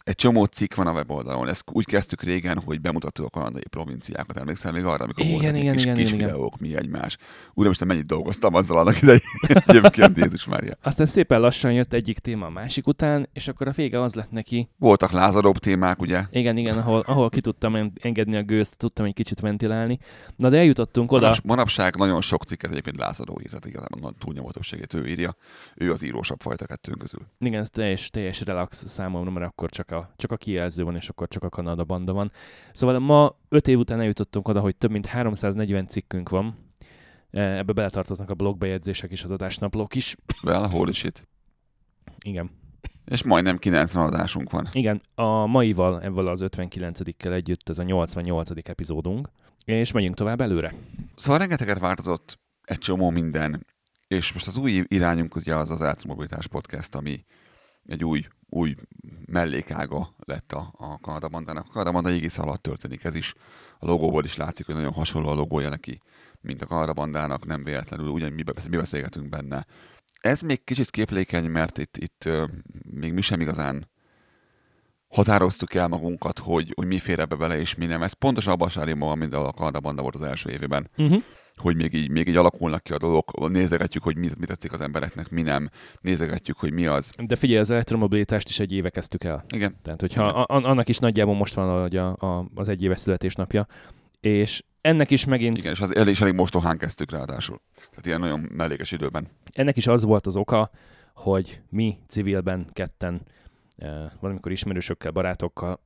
[0.08, 1.48] Egy csomó cikk van a weboldalon.
[1.48, 4.36] Ezt úgy kezdtük régen, hogy bemutattuk a kanadai provinciákat.
[4.36, 6.28] Emlékszel még arra, amikor Igen, voltak igen, kis, igen, kis igen, igen.
[6.28, 7.16] videók, mi egymás.
[7.54, 9.20] Uramisten, mennyit dolgoztam azzal annak idején.
[9.66, 10.76] Egyébként Jézus Mária.
[10.82, 14.30] Aztán szépen lassan jött egyik téma a másik után, és akkor a vége az lett
[14.30, 16.22] neki, Voltak lázadóbb témák, ugye?
[16.30, 19.98] igen, igen, ahol, ahol ki tudtam en- engedni a gőzt, tudtam egy kicsit ventilálni.
[20.36, 24.50] Na de eljutottunk oda, Manaps, manapság nagyon sok cikket egyébként lázadó ír, tehát igazából túlnyomó
[24.50, 25.36] többségét ő írja.
[25.74, 27.20] Ő az írósabb fajta kettőnk közül.
[27.40, 31.08] igen, ez teljes, teljes relax számomra, mert akkor csak a, csak a kijelző van, és
[31.08, 32.32] akkor csak a Kanada banda van.
[32.72, 36.56] Szóval ma öt év után eljutottunk oda, hogy több mint 340 cikkünk van.
[37.30, 40.16] E, Ebbe beletartoznak a blogbejegyzések és az adásnaplók is.
[40.42, 41.28] Well, holy shit.
[42.24, 42.50] Igen.
[43.04, 44.68] És majdnem 90 adásunk van.
[44.72, 48.50] Igen, a maival, ebből az 59-kel együtt ez a 88.
[48.68, 49.30] epizódunk,
[49.64, 50.74] és megyünk tovább előre.
[51.16, 53.66] Szóval rengeteget változott, egy csomó minden,
[54.08, 57.24] és most az új irányunk ugye az az Elektromobilitás Podcast, ami
[57.86, 58.74] egy új, új
[59.26, 61.64] mellékága lett a, a Kanada bandának.
[61.68, 63.34] A Kanada banda égisze alatt történik ez is.
[63.78, 66.00] A logóból is látszik, hogy nagyon hasonló a logója neki,
[66.40, 69.66] mint a Kanada bandának, nem véletlenül, ugyan mi, mi beszélgetünk benne.
[70.20, 72.28] Ez még kicsit képlékeny, mert itt, itt
[72.90, 73.88] még mi sem igazán
[75.08, 78.02] határoztuk el magunkat, hogy, hogy mi fér ebbe bele és mi nem.
[78.02, 81.22] Ez pontosan abban a van, mint a Kanada banda volt az első évében Uh-huh.
[81.56, 84.80] hogy még így, még így alakulnak ki a dolgok, nézegetjük, hogy mit, mit tetszik az
[84.80, 87.12] embereknek, mi nem, nézegetjük, hogy mi az.
[87.26, 89.44] De figyelj, az elektromobilitást is egy éve kezdtük el.
[89.48, 92.82] Igen, Tehát, hogyha a, a- annak is nagyjából most van ahogy a, a, az egy
[92.82, 93.66] éves születésnapja,
[94.20, 97.60] és ennek is megint, igen, és az elég, és elég mostohán kezdtük ráadásul.
[97.74, 99.28] Tehát ilyen nagyon mellékes időben.
[99.52, 100.70] ennek is az volt az oka,
[101.14, 103.20] hogy mi civilben ketten,
[104.20, 105.80] valamikor ismerősökkel, barátokkal,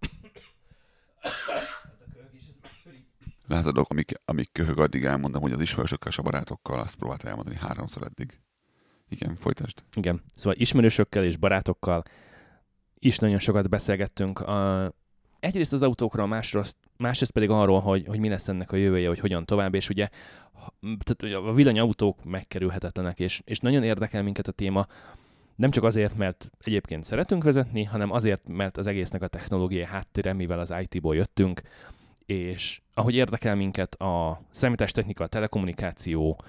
[3.46, 7.57] Lázadok, amik, amik köhög addig elmondom, hogy az ismerősökkel és a barátokkal azt próbálta elmondani
[7.57, 8.40] háromszor eddig.
[9.09, 9.83] Igen, folytasd.
[9.94, 12.02] igen, szóval ismerősökkel és barátokkal
[12.98, 14.40] is nagyon sokat beszélgettünk.
[14.40, 14.92] A,
[15.40, 19.18] egyrészt az autókról, másrészt, másrészt pedig arról, hogy, hogy mi lesz ennek a jövője, hogy
[19.18, 20.09] hogyan tovább, és ugye
[20.81, 24.87] tehát a villanyautók megkerülhetetlenek, és, és nagyon érdekel minket a téma,
[25.62, 30.33] nem csak azért, mert egyébként szeretünk vezetni, hanem azért, mert az egésznek a technológiai háttere,
[30.33, 31.61] mivel az IT-ból jöttünk,
[32.27, 36.44] és ahogy érdekel minket a számítástechnika, a telekommunikáció,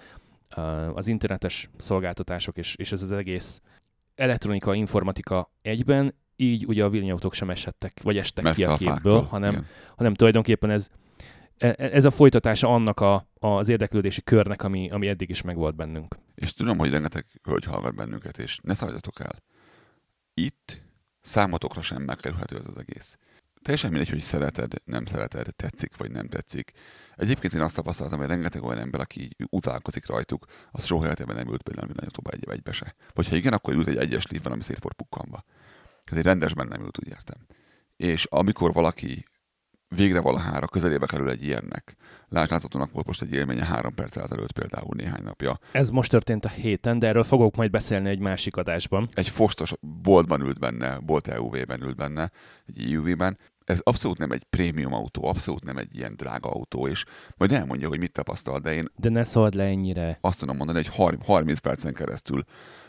[0.93, 3.61] az internetes szolgáltatások, és, és ez az egész
[4.15, 8.77] elektronika, informatika egyben, így ugye a villanyautók sem esettek, vagy estek ki Messze a a
[8.77, 9.21] képből, fáktól.
[9.21, 9.65] hanem, Igen.
[9.95, 10.89] hanem tulajdonképpen ez,
[11.77, 16.15] ez a folytatása annak a, az érdeklődési körnek, ami, ami eddig is megvolt bennünk.
[16.35, 19.43] És tudom, hogy rengeteg hölgy hallgat bennünket, és ne szaladjatok el.
[20.33, 20.81] Itt
[21.21, 23.17] számotokra sem megkerülhető ez az egész.
[23.61, 26.71] Teljesen mindegy, hogy szereted, nem szereted, tetszik vagy nem tetszik.
[27.15, 31.47] Egyébként én azt tapasztaltam, hogy rengeteg olyan ember, aki utálkozik rajtuk, az soha életében nem
[31.47, 32.95] ült például villanyautóba egy egybe se.
[33.13, 35.43] Vagy ha igen, akkor ült egy egyes lívben, ami szét volt pukkanva.
[36.03, 37.45] Ez egy rendesben nem ült, úgy értem.
[37.95, 39.25] És amikor valaki
[39.95, 41.95] végre valahára közelébe kerül egy ilyennek,
[42.29, 46.49] láthatónak volt most egy élménye három perc ezelőtt például néhány napja, Ez most történt a
[46.49, 49.09] héten, de erről fogok majd beszélni egy másik adásban.
[49.13, 52.31] egy fostos boltban ült benne, bolt EUV-ben ült benne,
[52.65, 53.37] egy EUV-ben.
[53.65, 57.05] Ez abszolút nem egy prémium autó, abszolút nem egy ilyen drága autó, és
[57.37, 60.17] majd elmondja, hogy mit tapasztal, de én De ne szald le ennyire.
[60.21, 62.43] azt tudom mondani, hogy har- 30 percen keresztül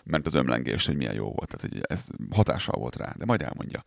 [0.05, 1.57] ment az ömlengés, hogy milyen jó volt.
[1.57, 3.83] Tehát hogy ez hatással volt rá, de majd elmondja.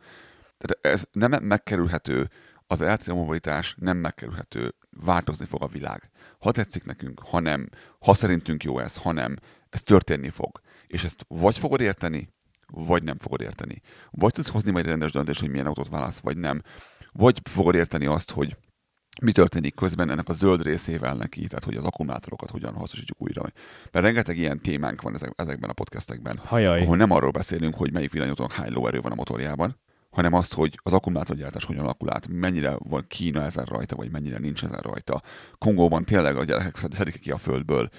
[0.57, 2.29] Tehát ez nem megkerülhető
[2.67, 6.09] az elektromobilitás nem megkerülhető, változni fog a világ.
[6.39, 9.35] Ha tetszik nekünk, ha nem, ha szerintünk jó ez, ha nem,
[9.69, 10.59] ez történni fog.
[10.87, 12.29] És ezt vagy fogod érteni,
[12.67, 13.81] vagy nem fogod érteni.
[14.11, 16.61] Vagy tudsz hozni majd egy rendes döntést, hogy milyen autót válasz, vagy nem.
[17.11, 18.57] Vagy fogod érteni azt, hogy
[19.21, 23.41] mi történik közben ennek a zöld részével neki, tehát hogy az akkumulátorokat hogyan hasznosítjuk újra.
[23.91, 26.81] Mert rengeteg ilyen témánk van ezek, ezekben a podcastekben, Hajaj.
[26.81, 29.79] ahol nem arról beszélünk, hogy melyik villanyautónak hány lóerő van a motorjában,
[30.17, 34.37] hanem azt, hogy az akkumulátorgyártás hogyan alakul át, mennyire van Kína ezen rajta, vagy mennyire
[34.37, 35.21] nincs ezen rajta.
[35.57, 37.89] Kongóban tényleg a gyerekek szedik ki a földből,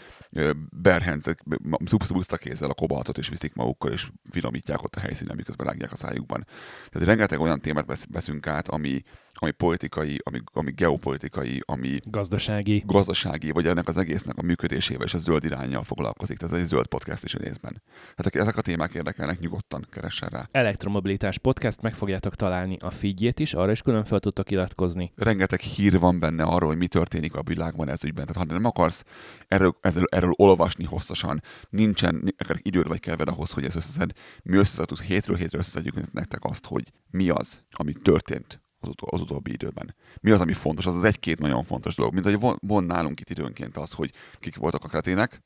[0.70, 1.42] berhenzek,
[1.85, 5.96] szubszubuzta kézzel a kobaltot, és viszik magukkal, és finomítják ott a helyszínen, miközben rágják a
[5.96, 6.46] szájukban.
[6.90, 9.02] Tehát rengeteg olyan témát veszünk át, ami,
[9.35, 12.83] ami politikai, ami, ami geopolitikai, ami Gazdasági.
[12.87, 16.38] gazdasági, vagy ennek az egésznek a működésével és a zöld irányjal foglalkozik.
[16.38, 17.83] Tehát ez egy zöld podcast is a részben.
[18.16, 20.48] Tehát ezek a témák érdekelnek, nyugodtan keressen rá.
[20.52, 25.12] Elektromobilitás podcast, meg fogjátok találni a feedjét is, arra is külön fel tudtok iratkozni.
[25.16, 28.27] Rengeteg hír van benne arról, hogy mi történik a világban ez ügyben.
[28.27, 29.05] Tehát ha nem akarsz
[29.49, 34.11] erről, erről, erről olvasni hosszasan, nincsen akár időd vagy kedved ahhoz, hogy ezt összeszed,
[34.42, 39.21] mi összeszedjük hétről hétre összeszedjük nektek azt, hogy mi az, ami történt az, utol, az
[39.21, 39.94] utóbbi időben.
[40.21, 40.87] Mi az, ami fontos?
[40.87, 42.12] Az az egy-két nagyon fontos dolog.
[42.12, 45.42] Mint hogy von, von nálunk itt időnként az, hogy kik voltak a kretének.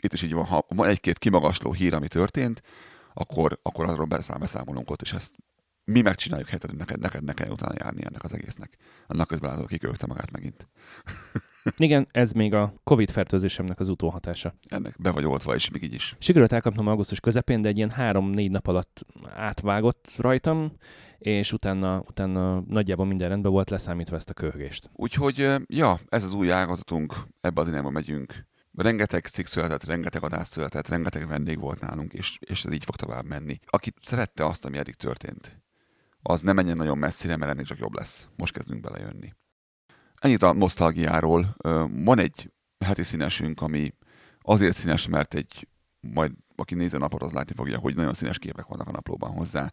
[0.00, 2.62] Itt is így van, ha van egy-két kimagasló hír, ami történt,
[3.14, 5.32] akkor, akkor arról beszám, beszámolunk ott, és ezt
[5.88, 8.76] mi megcsináljuk helyetted, neked, neked, neked utána járni ennek az egésznek.
[9.06, 10.68] Annak közben látod, kikölökte magát megint.
[11.76, 14.54] Igen, ez még a Covid fertőzésemnek az utóhatása.
[14.68, 16.16] Ennek be vagy oltva, és még így is.
[16.18, 20.72] Sikerült elkapnom augusztus közepén, de egy ilyen három-négy nap alatt átvágott rajtam,
[21.18, 24.90] és utána, utána nagyjából minden rendben volt, leszámítva ezt a köhögést.
[24.92, 28.46] Úgyhogy, ja, ez az új ágazatunk, ebbe az irányba megyünk.
[28.72, 32.96] Rengeteg cikk született, rengeteg adás született, rengeteg vendég volt nálunk, és, és ez így fog
[32.96, 33.58] tovább menni.
[33.66, 35.62] Aki szerette azt, ami eddig történt,
[36.22, 38.28] az nem menjen nagyon messzire, mert ennél csak jobb lesz.
[38.36, 39.34] Most kezdünk belejönni.
[40.14, 41.56] Ennyit a nosztalgiáról.
[42.04, 42.52] Van egy
[42.84, 43.94] heti színesünk, ami
[44.40, 45.68] azért színes, mert egy,
[46.00, 49.30] majd aki nézi a napot, az látni fogja, hogy nagyon színes képek vannak a naplóban
[49.30, 49.72] hozzá.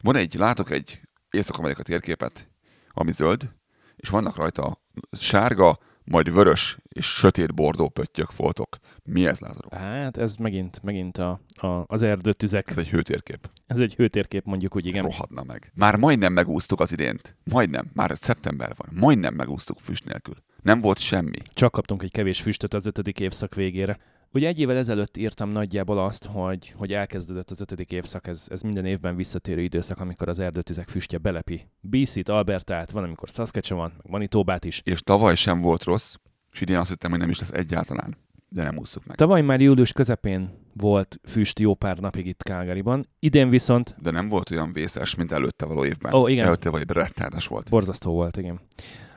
[0.00, 2.50] Van egy, látok egy észak térképet,
[2.88, 3.52] ami zöld,
[3.96, 8.76] és vannak rajta sárga, majd vörös és sötét bordó pöttyök foltok.
[9.04, 9.68] Mi ez, Lázaro?
[9.76, 12.70] Hát ez megint, megint a, a, az erdőtüzek.
[12.70, 13.48] Ez egy hőtérkép.
[13.66, 15.02] Ez egy hőtérkép, mondjuk úgy, igen.
[15.02, 15.72] Rohadna meg.
[15.74, 17.36] Már majdnem megúsztuk az idént.
[17.44, 17.90] Majdnem.
[17.92, 18.88] Már szeptember van.
[19.00, 20.34] Majdnem megúsztuk füst nélkül.
[20.62, 21.38] Nem volt semmi.
[21.54, 23.98] Csak kaptunk egy kevés füstöt az ötödik évszak végére.
[24.34, 28.60] Ugye egy évvel ezelőtt írtam nagyjából azt, hogy, hogy elkezdődött az ötödik évszak, ez, ez
[28.60, 31.68] minden évben visszatérő időszak, amikor az erdőtüzek füstje belepi.
[31.80, 34.80] BC-t, Albertát, van, amikor Saskatchewan, meg Manitobát is.
[34.84, 36.14] És tavaly sem volt rossz,
[36.52, 38.16] és idén azt hittem, hogy nem is lesz egyáltalán.
[38.48, 39.16] De nem ússzuk meg.
[39.16, 43.08] Tavaly már július közepén volt füst jó pár napig itt Calgaryban.
[43.18, 43.94] Idén viszont...
[43.98, 46.14] De nem volt olyan vészes, mint előtte való évben.
[46.14, 46.46] Ó, igen.
[46.46, 47.70] Előtte vagy rettenetes volt.
[47.70, 48.60] Borzasztó volt, igen.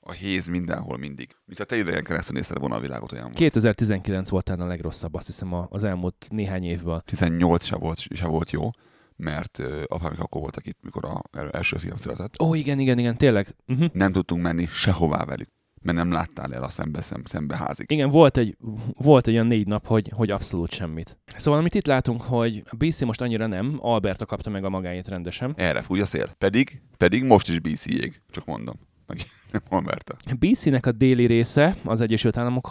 [0.08, 1.36] A héz mindenhol mindig.
[1.46, 3.38] Mint a te idegen keresztül nézted volna a világot olyan volt.
[3.38, 7.02] 2019 volt talán a legrosszabb, azt hiszem az elmúlt néhány évből.
[7.06, 8.70] 18 se volt, se volt jó,
[9.15, 12.41] mert uh, apámik akkor voltak itt, mikor a első fiam született.
[12.41, 13.48] Ó, igen, igen, igen, tényleg.
[13.68, 13.89] Uh-huh.
[13.94, 15.50] Nem tudtunk menni sehová velük
[15.82, 17.91] mert nem láttál el a szembe, szembe, szembe házig.
[17.91, 18.58] Igen, volt egy,
[18.98, 21.18] volt egy olyan négy nap, hogy, hogy abszolút semmit.
[21.36, 25.08] Szóval amit itt látunk, hogy a BC most annyira nem, Alberta kapta meg a magáét
[25.08, 25.54] rendesen.
[25.56, 26.36] Erre fúj a szél.
[26.38, 28.76] Pedig, pedig most is BC ég, csak mondom.
[29.08, 29.18] Meg
[29.52, 30.15] nem Alberta.
[30.39, 32.68] BC-nek a déli része az Egyesült Államok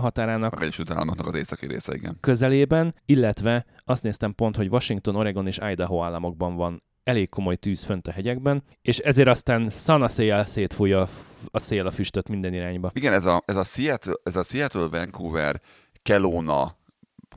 [0.00, 0.52] határának.
[0.54, 2.16] Az Egyesült Államoknak az északi része, igen.
[2.20, 7.84] Közelében, illetve azt néztem pont, hogy Washington, Oregon és Idaho államokban van elég komoly tűz
[7.84, 11.08] fönt a hegyekben, és ezért aztán szana szél szétfújja a,
[11.50, 12.90] a szél a füstöt minden irányba.
[12.94, 15.60] Igen, ez a, ez a, Seattle, ez a Seattle, Vancouver,
[16.02, 16.76] Kelowna,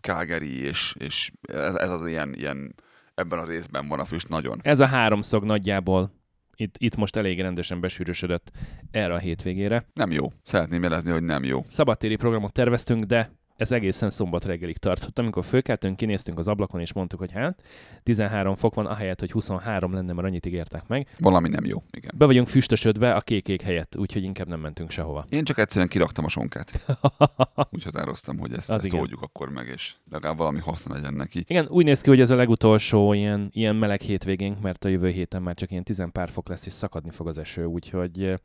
[0.02, 2.76] Calgary, és, és ez, ez az ilyen, ilyen,
[3.16, 4.60] ebben a részben van a füst nagyon.
[4.64, 6.12] Ez a háromszög nagyjából
[6.58, 8.52] itt, itt most elég rendesen besűrösödött
[8.92, 9.86] erre a hétvégére.
[9.94, 10.32] Nem jó.
[10.44, 11.62] Szeretném jelezni, hogy nem jó.
[11.70, 15.20] Szabadtéri programot terveztünk, de ez egészen szombat reggelig tartott.
[15.20, 17.64] Amikor fölkeltünk, kinéztünk az ablakon, és mondtuk, hogy hát
[18.04, 21.08] 13 fok van, ahelyett, hogy 23 lenne, mert annyit ígértek meg.
[21.20, 22.12] Valami nem jó, igen.
[22.18, 25.26] Be vagyunk füstösödve a kékék helyett, úgyhogy inkább nem mentünk sehova.
[25.30, 26.86] Én csak egyszerűen kiraktam a sonkát.
[27.72, 31.44] Úgy határoztam, hogy ezt, ezt oldjuk akkor meg, és legalább valami haszna legyen neki.
[31.48, 35.10] Igen, úgy néz ki, hogy ez a legutolsó ilyen, ilyen meleg hétvégénk, mert a jövő
[35.10, 38.40] héten már csak ilyen 10 pár fok lesz, és szakadni fog az eső, úgyhogy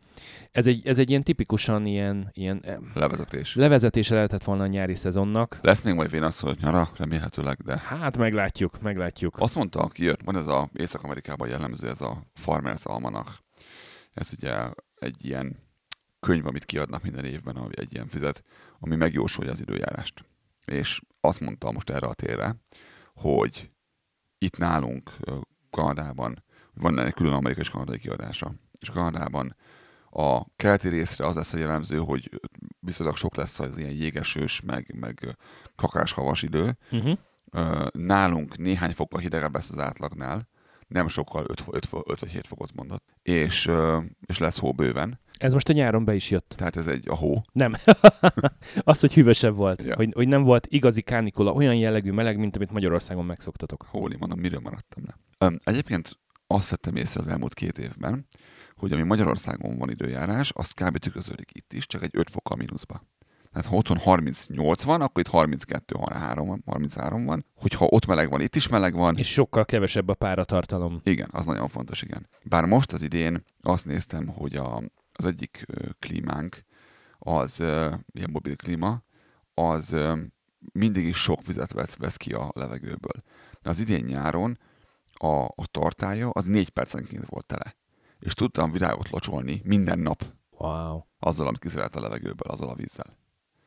[0.53, 3.55] ez egy, ez egy ilyen tipikusan ilyen, ilyen levezetés.
[3.55, 5.59] Levezetése lehetett volna a nyári szezonnak.
[5.63, 7.79] Lesz még majd vénasszony nyara, remélhetőleg, de...
[7.79, 9.39] Hát meglátjuk, meglátjuk.
[9.39, 13.31] Azt mondta, aki jött, van ez a Észak-Amerikában jellemző, ez a Farmers Almanach.
[14.15, 15.57] Ez ugye egy ilyen
[16.21, 18.43] könyv, amit kiadnak minden évben, ami egy ilyen füzet,
[18.81, 20.25] ami megjósolja az időjárást.
[20.65, 22.57] És azt mondta most erre a térre,
[23.15, 23.71] hogy
[24.39, 25.11] itt nálunk
[25.71, 28.53] Kanadában van egy külön amerikai és kanadai kiadása.
[28.81, 29.57] És Kanadában
[30.15, 32.41] A keleti részre az lesz a jellemző, hogy
[32.81, 35.37] viszonylag sok lesz az ilyen jégesős, meg, meg
[35.77, 36.77] kakás-havas idő.
[36.91, 37.19] Uh-huh.
[37.93, 40.49] Nálunk néhány fokkal hidegebb lesz az átlagnál,
[40.93, 43.71] nem sokkal 5, 5, 5 vagy 7 fokot mondott, és,
[44.27, 45.21] és lesz hó bőven.
[45.39, 46.55] Ez most a nyáron be is jött.
[46.57, 47.43] Tehát ez egy a hó.
[47.53, 47.75] Nem.
[48.85, 49.83] az, hogy hűvösebb volt.
[49.83, 49.97] Ja.
[49.97, 53.87] Hogy, hogy nem volt igazi kánikula, olyan jellegű meleg, mint amit Magyarországon megszoktatok.
[53.89, 55.19] Hóli, mondom, miről maradtam le.
[55.39, 58.27] Öm, egyébként azt vettem észre az elmúlt két évben,
[58.83, 60.99] hogy ami Magyarországon van időjárás, az kb.
[60.99, 63.03] tükröződik itt is, csak egy 5 fokkal mínuszba.
[63.53, 67.47] Tehát ha otthon 38 van, akkor itt 32, 33 van, 33 van.
[67.55, 69.17] Hogyha ott meleg van, itt is meleg van.
[69.17, 71.01] És sokkal kevesebb a páratartalom.
[71.05, 72.29] Igen, az nagyon fontos, igen.
[72.45, 75.67] Bár most az idén azt néztem, hogy a, az egyik
[75.99, 76.65] klímánk,
[77.19, 77.59] az
[78.13, 79.01] ilyen mobil klíma,
[79.55, 79.97] az
[80.73, 83.23] mindig is sok vizet vesz, vesz ki a levegőből.
[83.63, 84.59] De az idén nyáron
[85.13, 87.81] a, a tartálya az négy percenként volt tele.
[88.23, 90.25] És tudtam virágot locsolni minden nap
[90.63, 91.01] Wow.
[91.19, 93.17] azzal, amit kiszerelt a levegőből, azzal a vízzel.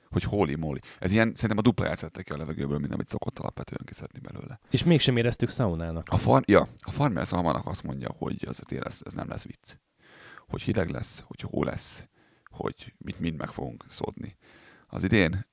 [0.09, 0.79] Hogy holy moly.
[0.99, 4.59] Ez ilyen, szerintem a dupláját szedte ki a levegőből, mint amit szokott alapvetően kiszedni belőle.
[4.69, 6.07] És mégsem éreztük szaunának.
[6.09, 9.75] A, far, ja, a farmer szalmának azt mondja, hogy az ez, ez nem lesz vicc.
[10.47, 12.03] Hogy hideg lesz, hogy hó lesz,
[12.43, 14.37] hogy mit mind meg fogunk szódni.
[14.87, 15.47] Az idén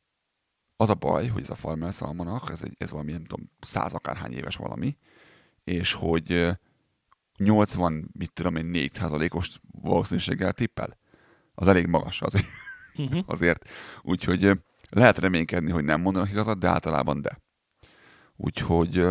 [0.77, 3.93] az a baj, hogy ez a farmer szalmanak, ez, egy, ez valami, nem tudom, száz
[3.93, 4.97] akárhány éves valami,
[5.65, 6.57] és hogy
[7.38, 10.99] 80, mit tudom én, 4 os valószínűséggel tippel.
[11.55, 12.47] Az elég magas azért.
[12.97, 13.23] Uh-huh.
[13.35, 13.68] azért.
[14.03, 14.51] Úgyhogy
[14.90, 17.40] lehet reménykedni, hogy nem mondanak igazat, de általában de.
[18.37, 19.07] Úgyhogy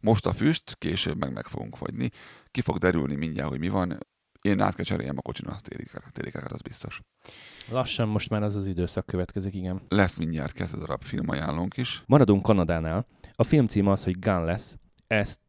[0.00, 2.10] most a füst, később meg meg fogunk fagyni.
[2.50, 3.98] Ki fog derülni mindjárt, hogy mi van.
[4.40, 7.00] Én át kell cseréljem a kocsinak télikákat, télikákat, az biztos.
[7.70, 9.82] Lassan most már az az időszak következik, igen.
[9.88, 12.02] Lesz mindjárt kettő darab filmajánlónk is.
[12.06, 13.06] Maradunk Kanadánál.
[13.34, 14.76] A film címe az, hogy Gun lesz.
[15.06, 15.40] Ezt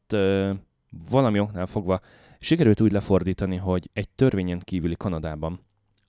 [1.09, 1.99] valami oknál fogva
[2.39, 5.59] sikerült úgy lefordítani, hogy egy törvényen kívüli Kanadában,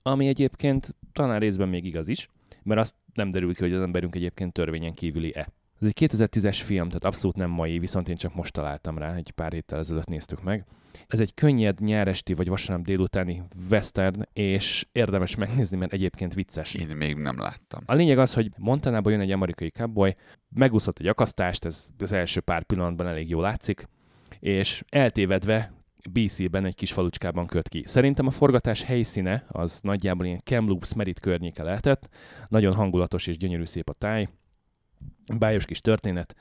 [0.01, 2.29] ami egyébként talán részben még igaz is,
[2.63, 5.47] mert azt nem derül ki, hogy az emberünk egyébként törvényen kívüli-e.
[5.79, 9.31] Ez egy 2010-es film, tehát abszolút nem mai, viszont én csak most találtam rá, egy
[9.31, 10.65] pár héttel ezelőtt néztük meg.
[11.07, 16.73] Ez egy könnyed nyáresti vagy vasárnap délutáni western, és érdemes megnézni, mert egyébként vicces.
[16.73, 17.83] Én még nem láttam.
[17.85, 20.15] A lényeg az, hogy Montanába jön egy amerikai cowboy,
[20.49, 23.87] megúszott egy akasztást, ez az első pár pillanatban elég jól látszik,
[24.45, 25.73] és eltévedve
[26.11, 27.83] BC-ben egy kis falucskában köt ki.
[27.85, 32.09] Szerintem a forgatás helyszíne az nagyjából ilyen Kamloops Merit környéke lehetett,
[32.47, 34.27] nagyon hangulatos és gyönyörű szép a táj,
[35.37, 36.35] bájos kis történet,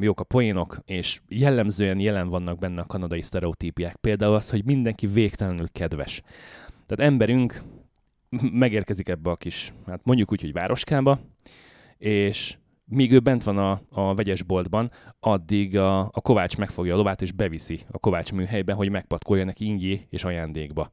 [0.00, 3.96] jók a poénok, és jellemzően jelen vannak benne a kanadai sztereotípiák.
[3.96, 6.22] Például az, hogy mindenki végtelenül kedves.
[6.86, 7.62] Tehát emberünk
[8.52, 11.20] megérkezik ebbe a kis, hát mondjuk úgy, hogy városkába,
[11.98, 12.56] és
[12.92, 17.32] míg ő bent van a, a vegyesboltban, addig a, a kovács megfogja a lovát, és
[17.32, 20.92] beviszi a kovács műhelybe, hogy megpatkolja neki ingyé és ajándékba.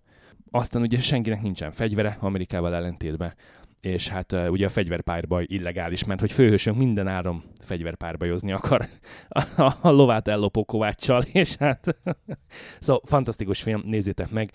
[0.52, 3.34] Aztán ugye senkinek nincsen fegyvere, Amerikával ellentétben,
[3.82, 8.86] és hát ugye a fegyverpárbaj illegális, mert hogy főhősünk minden áron fegyverpárbajozni akar
[9.28, 11.98] a, a, a lovát ellopó kováccsal, és hát
[12.80, 14.52] szóval fantasztikus film, nézzétek meg,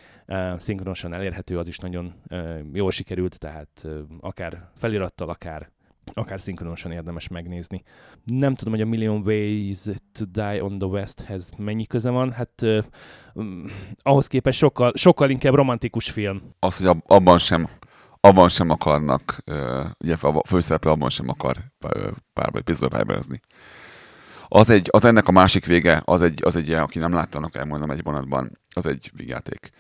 [0.57, 2.15] szinkronosan elérhető, az is nagyon
[2.73, 3.87] jól sikerült, tehát
[4.21, 5.73] akár felirattal, akár
[6.13, 7.83] akár szinkronosan érdemes megnézni.
[8.25, 12.63] Nem tudom, hogy a Million Ways to Die on the Westhez mennyi köze van, hát
[12.63, 12.85] uh,
[14.03, 16.43] ahhoz képest sokkal, sokkal inkább romantikus film.
[16.59, 17.69] Az, hogy ab- abban sem,
[18.21, 23.41] abban sem akarnak, uh, ugye a főszereplő abban sem akar ö, párbaj, pisztolypárbájozni.
[24.49, 27.57] Az, egy, az ennek a másik vége, az egy, az egy aki nem látta, annak
[27.57, 29.71] elmondom egy vonatban, az egy vigyáték.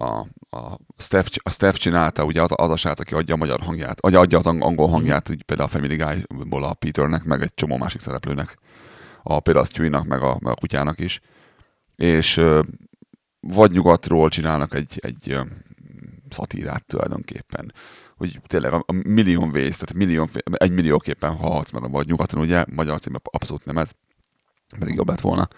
[0.00, 3.60] A, a, Steph, a Steph csinálta, ugye az, az a srác, aki adja a magyar
[3.60, 7.42] hangját, vagy adja az ang- angol hangját, úgy például a Family Guy-ból a Peternek, meg
[7.42, 8.58] egy csomó másik szereplőnek,
[9.22, 11.20] a például a Stewie-nak, meg a, meg a kutyának is.
[11.96, 12.40] És
[13.40, 15.38] vagy nyugatról csinálnak egy, egy
[16.28, 17.72] szatírát tulajdonképpen.
[18.16, 22.40] Hogy tényleg a, a million ways, tehát million, egy millióképpen halhatsz meg a vagy nyugaton,
[22.40, 23.90] ugye, magyar címben abszolút nem ez,
[24.78, 25.48] pedig jobb lett volna.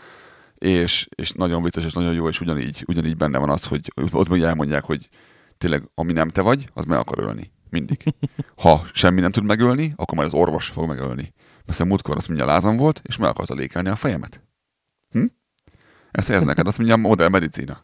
[0.61, 4.29] És, és nagyon vicces, és nagyon jó, és ugyanígy, ugyanígy benne van az, hogy ott
[4.29, 5.09] még elmondják, hogy
[5.59, 7.53] tényleg, ami nem te vagy, az meg akar ölni.
[7.71, 8.03] Mindig.
[8.57, 11.33] Ha semmi nem tud megölni, akkor majd az orvos fog megölni.
[11.65, 14.43] Persze múltkor azt mondja, lázam volt, és meg akarta lékelni a fejemet.
[15.11, 15.25] Hm?
[16.11, 17.83] Ezt ez neked, azt mondja, modell medicína.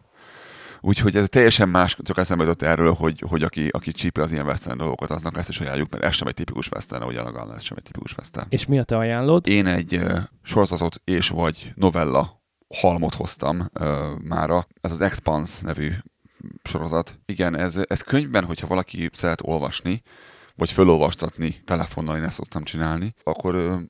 [0.81, 4.47] Úgyhogy ez teljesen más, csak eszembe jutott erről, hogy, hogy aki, aki csípi az ilyen
[4.47, 7.63] western dolgokat, aznak ezt is ajánljuk, mert ez sem egy tipikus western, ahogy a ez
[7.63, 8.47] sem egy tipikus western.
[8.51, 9.47] És mi a te ajánlód?
[9.47, 12.45] Én egy uh, sorozatot és vagy novella
[12.75, 14.67] halmot hoztam uh, mára.
[14.81, 15.93] Ez az Expanse nevű
[16.63, 17.19] sorozat.
[17.25, 20.03] Igen, ez, ez könyvben, hogyha valaki szeret olvasni,
[20.55, 23.81] vagy fölolvastatni telefonnal, én ezt szoktam csinálni, akkor uh,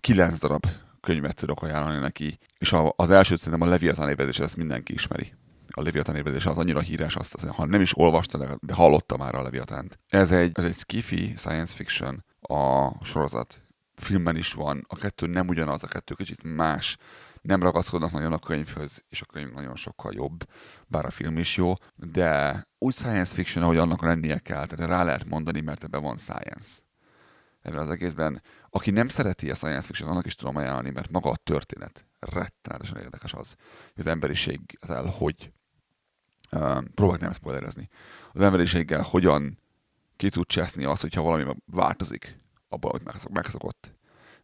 [0.00, 0.66] kilenc darab
[1.00, 2.38] könyvet tudok ajánlani neki.
[2.58, 5.32] És a, az első szerintem a Leviathan ébredés, ezt mindenki ismeri
[5.76, 9.34] a Leviathan ébredése az annyira híres, azt, azt ha nem is olvasta, de hallotta már
[9.34, 9.98] a Leviatánt.
[10.08, 13.62] Ez egy, ez egy skifi science fiction a sorozat.
[13.94, 16.96] Filmben is van, a kettő nem ugyanaz, a kettő kicsit más,
[17.46, 20.48] nem ragaszkodnak nagyon a könyvhöz, és a könyv nagyon sokkal jobb,
[20.86, 25.04] bár a film is jó, de úgy science fiction, ahogy annak lennie kell, tehát rá
[25.04, 26.84] lehet mondani, mert ebben van science.
[27.62, 31.30] Ebben az egészben, aki nem szereti a science fiction, annak is tudom ajánlani, mert maga
[31.30, 33.54] a történet rettenetesen érdekes az,
[33.94, 35.52] hogy az emberiséggel hogy
[36.50, 37.88] uh, próbálok nem spoilerezni.
[38.32, 39.58] Az emberiséggel hogyan
[40.16, 42.38] ki tud cseszni azt, hogyha valami változik
[42.68, 43.95] abban, amit megszokott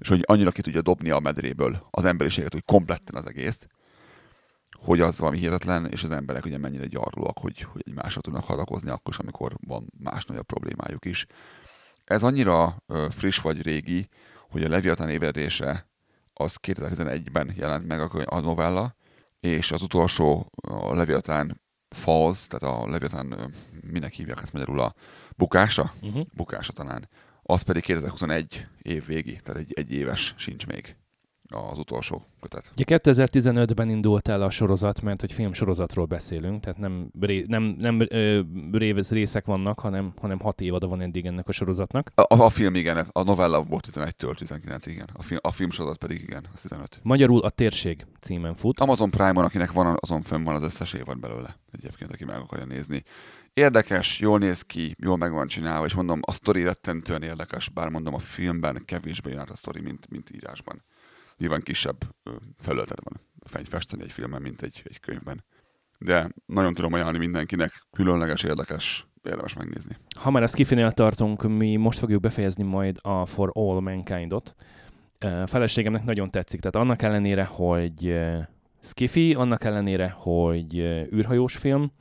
[0.03, 3.67] és hogy annyira ki tudja dobni a medréből az emberiséget, hogy kompletten az egész,
[4.79, 8.91] hogy az valami hihetetlen, és az emberek ugye mennyire gyarlóak, hogy, hogy egymásra tudnak hadakozni
[8.91, 11.27] akkor amikor van más nagyobb problémájuk is.
[12.05, 14.09] Ez annyira ö, friss vagy régi,
[14.51, 15.89] hogy a Leviathan ébredése
[16.33, 18.95] az 2011-ben jelent meg a, a novella,
[19.41, 24.95] és az utolsó a Leviathan Falls, tehát a Leviathan, minek hívják ezt magyarul a
[25.37, 25.93] bukása?
[26.01, 26.27] Uh-huh.
[26.35, 27.09] Bukása talán
[27.43, 30.97] az pedig 2021 év végi, tehát egy, egy éves sincs még
[31.53, 32.71] az utolsó kötet.
[32.73, 38.07] Ugye 2015-ben indult el a sorozat, mert hogy filmsorozatról beszélünk, tehát nem, ré, nem, nem
[38.09, 38.41] ö,
[39.09, 42.13] részek vannak, hanem, hanem hat évada van eddig ennek a sorozatnak.
[42.15, 46.21] A, a film igen, a novella volt 11-től 19 igen, a, film, a filmsorozat pedig
[46.21, 47.01] igen, az 15.
[47.03, 48.81] Magyarul a térség címen fut.
[48.81, 52.65] Amazon Prime-on, akinek van, azon fönn van az összes évad belőle, egyébként, aki meg akarja
[52.65, 53.05] nézni.
[53.55, 57.89] Érdekes, jól néz ki, jól meg van csinálva, és mondom, a sztori rettentően érdekes, bár
[57.89, 60.85] mondom, a filmben kevésbé jár a sztori, mint, mint írásban.
[61.37, 61.97] Nyilván kisebb
[62.59, 63.21] felületet van
[63.65, 65.45] festeni egy filmben, mint egy, egy könyvben.
[65.99, 69.97] De nagyon tudom ajánlani mindenkinek, különleges, érdekes, érdemes megnézni.
[70.19, 74.55] Ha már ezt kifinél tartunk, mi most fogjuk befejezni majd a For All Mankind-ot.
[75.19, 78.21] A feleségemnek nagyon tetszik, tehát annak ellenére, hogy
[78.83, 80.79] skifi, annak ellenére, hogy
[81.15, 81.93] űrhajós film,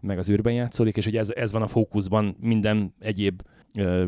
[0.00, 3.42] meg az űrben játszódik, és hogy ez, ez van a fókuszban minden egyéb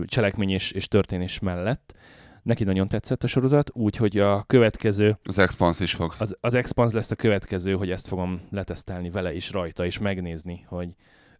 [0.05, 1.95] cselekmény és, és történés mellett.
[2.43, 5.19] Neki nagyon tetszett a sorozat, úgyhogy a következő...
[5.23, 6.15] Az Expanse is fog.
[6.19, 10.65] Az, az Expanse lesz a következő, hogy ezt fogom letesztelni vele is rajta, és megnézni,
[10.69, 10.89] hogy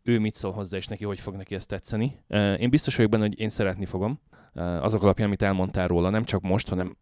[0.03, 2.19] ő mit szól hozzá, és neki hogy fog neki ezt tetszeni.
[2.59, 4.21] Én biztos vagyok benne, hogy én szeretni fogom.
[4.55, 6.97] Azok alapján, amit elmondtál róla, nem csak most, hanem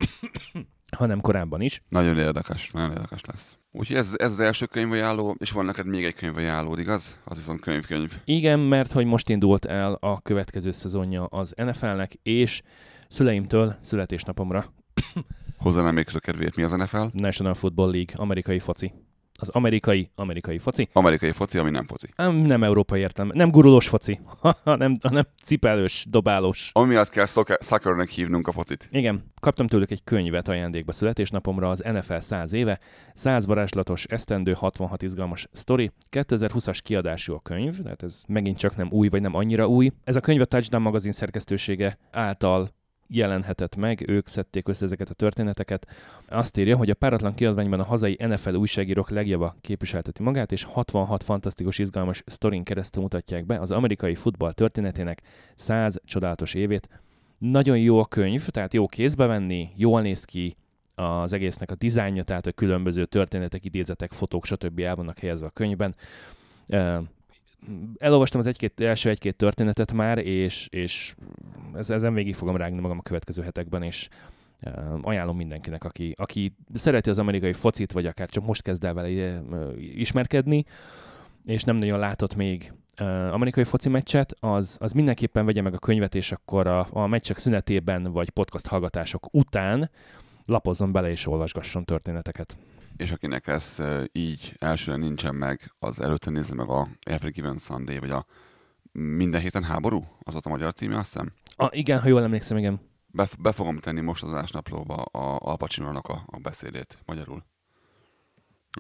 [0.97, 1.83] hanem korábban is.
[1.89, 3.59] Nagyon érdekes, nagyon érdekes lesz.
[3.73, 7.21] Úgyhogy ez, ez az első könyvajánló, és van neked még egy könyvajánlód, igaz?
[7.25, 8.21] Az viszont könyvkönyv.
[8.25, 12.63] Igen, mert hogy most indult el a következő szezonja az NFL-nek, és
[13.09, 14.73] szüleimtől születésnapomra.
[15.59, 17.05] Hozzá még a kedvéért, mi az NFL?
[17.13, 18.93] National Football League, amerikai foci
[19.41, 20.89] az amerikai, amerikai foci.
[20.93, 22.09] Amerikai foci, ami nem foci.
[22.17, 24.21] Nem, nem európai értelme, nem gurulós foci,
[24.65, 26.71] hanem, hanem cipelős, dobálós.
[26.73, 27.27] Ami miatt kell
[27.61, 28.89] soccernek hívnunk a focit.
[28.91, 32.79] Igen, kaptam tőlük egy könyvet ajándékba születésnapomra, az NFL 100 éve,
[33.13, 38.89] 100 varázslatos, esztendő, 66 izgalmas sztori, 2020-as kiadású a könyv, tehát ez megint csak nem
[38.91, 39.91] új, vagy nem annyira új.
[40.05, 42.71] Ez a könyv a Touchdown magazin szerkesztősége által
[43.11, 45.87] jelenhetett meg, ők szedték össze ezeket a történeteket.
[46.29, 51.23] Azt írja, hogy a páratlan kiadványban a hazai NFL újságírók legjava képviselteti magát, és 66
[51.23, 55.23] fantasztikus, izgalmas sztorin keresztül mutatják be az amerikai futball történetének
[55.55, 56.89] 100 csodálatos évét.
[57.39, 60.57] Nagyon jó a könyv, tehát jó kézbe venni, jól néz ki,
[60.95, 64.79] az egésznek a dizájnja, tehát a különböző történetek, idézetek, fotók, stb.
[64.81, 65.95] el vannak helyezve a könyvben
[67.99, 71.15] elolvastam az egy-két, első egy-két történetet már, és, és
[71.75, 74.09] ezen végig fogom rágni magam a következő hetekben, és
[75.03, 79.41] ajánlom mindenkinek, aki, aki szereti az amerikai focit, vagy akár csak most kezd el vele
[79.79, 80.65] ismerkedni,
[81.45, 82.73] és nem nagyon látott még
[83.31, 87.39] amerikai foci meccset, az, az mindenképpen vegye meg a könyvet, és akkor a, a meccsek
[87.39, 89.91] szünetében, vagy podcast hallgatások után
[90.47, 92.57] lapozzon bele és olvasgasson történeteket
[93.01, 93.77] és akinek ez
[94.13, 98.27] így elsőre nincsen meg, az előtte nézze meg a Every Given Sunday, vagy a
[98.93, 100.05] Minden héten háború?
[100.23, 101.33] Az ott a magyar címe, azt hiszem?
[101.61, 102.81] A, igen, ha jól emlékszem, igen.
[103.07, 107.45] Be, be fogom tenni most az adásnaplóba a Al Pacino-nak a, a beszédét magyarul.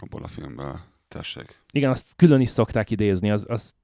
[0.01, 0.81] Abból a filmből.
[1.09, 1.62] Tessék.
[1.72, 3.74] Igen, azt külön is szokták idézni, az, az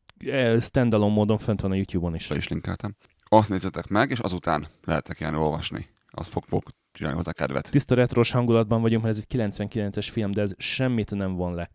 [0.61, 2.28] standalone módon fent van a YouTube-on is.
[2.28, 2.97] Be is linkeltem.
[3.24, 5.88] Azt nézzetek meg, és azután lehetek ilyen olvasni.
[6.07, 7.70] Az fog, fog csinálni hozzá kedvet.
[7.70, 11.70] Tiszta retros hangulatban vagyunk, mert ez egy 99-es film, de ez semmit nem von le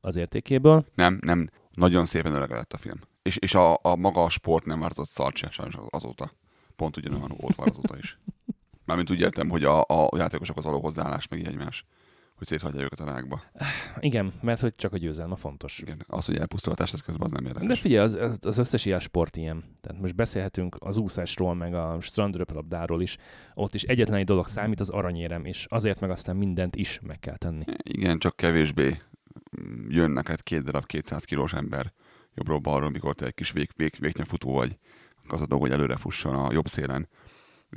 [0.00, 0.86] az értékéből.
[0.94, 1.50] Nem, nem.
[1.70, 3.00] Nagyon szépen öregedett a film.
[3.22, 6.32] És, és a, a maga a sport nem változott szart se, sajnos azóta.
[6.76, 8.18] Pont ugyanolyan volt van azóta is.
[8.84, 11.84] Mármint úgy értem, hogy a, a játékosokhoz való hozzáállás meg egymás
[12.34, 13.42] hogy széthagyja őket a rákba.
[14.00, 15.78] Igen, mert hogy csak a győzelme fontos.
[15.78, 17.68] Igen, az, hogy elpusztul a testet közben, az nem érdekes.
[17.68, 19.64] De figyelj, az, az összes ilyen sport ilyen.
[19.80, 23.16] Tehát most beszélhetünk az úszásról, meg a strandröplabdáról is.
[23.54, 27.18] Ott is egyetlen egy dolog számít, az aranyérem, és azért meg aztán mindent is meg
[27.18, 27.64] kell tenni.
[27.82, 29.02] Igen, csak kevésbé
[29.88, 31.92] jön neked két darab 200 kilós ember
[32.34, 34.78] jobbról-balról, mikor te egy kis vég, vég, végnyafutó vagy,
[35.28, 37.08] az a dolog, hogy előre fusson a jobb szélen,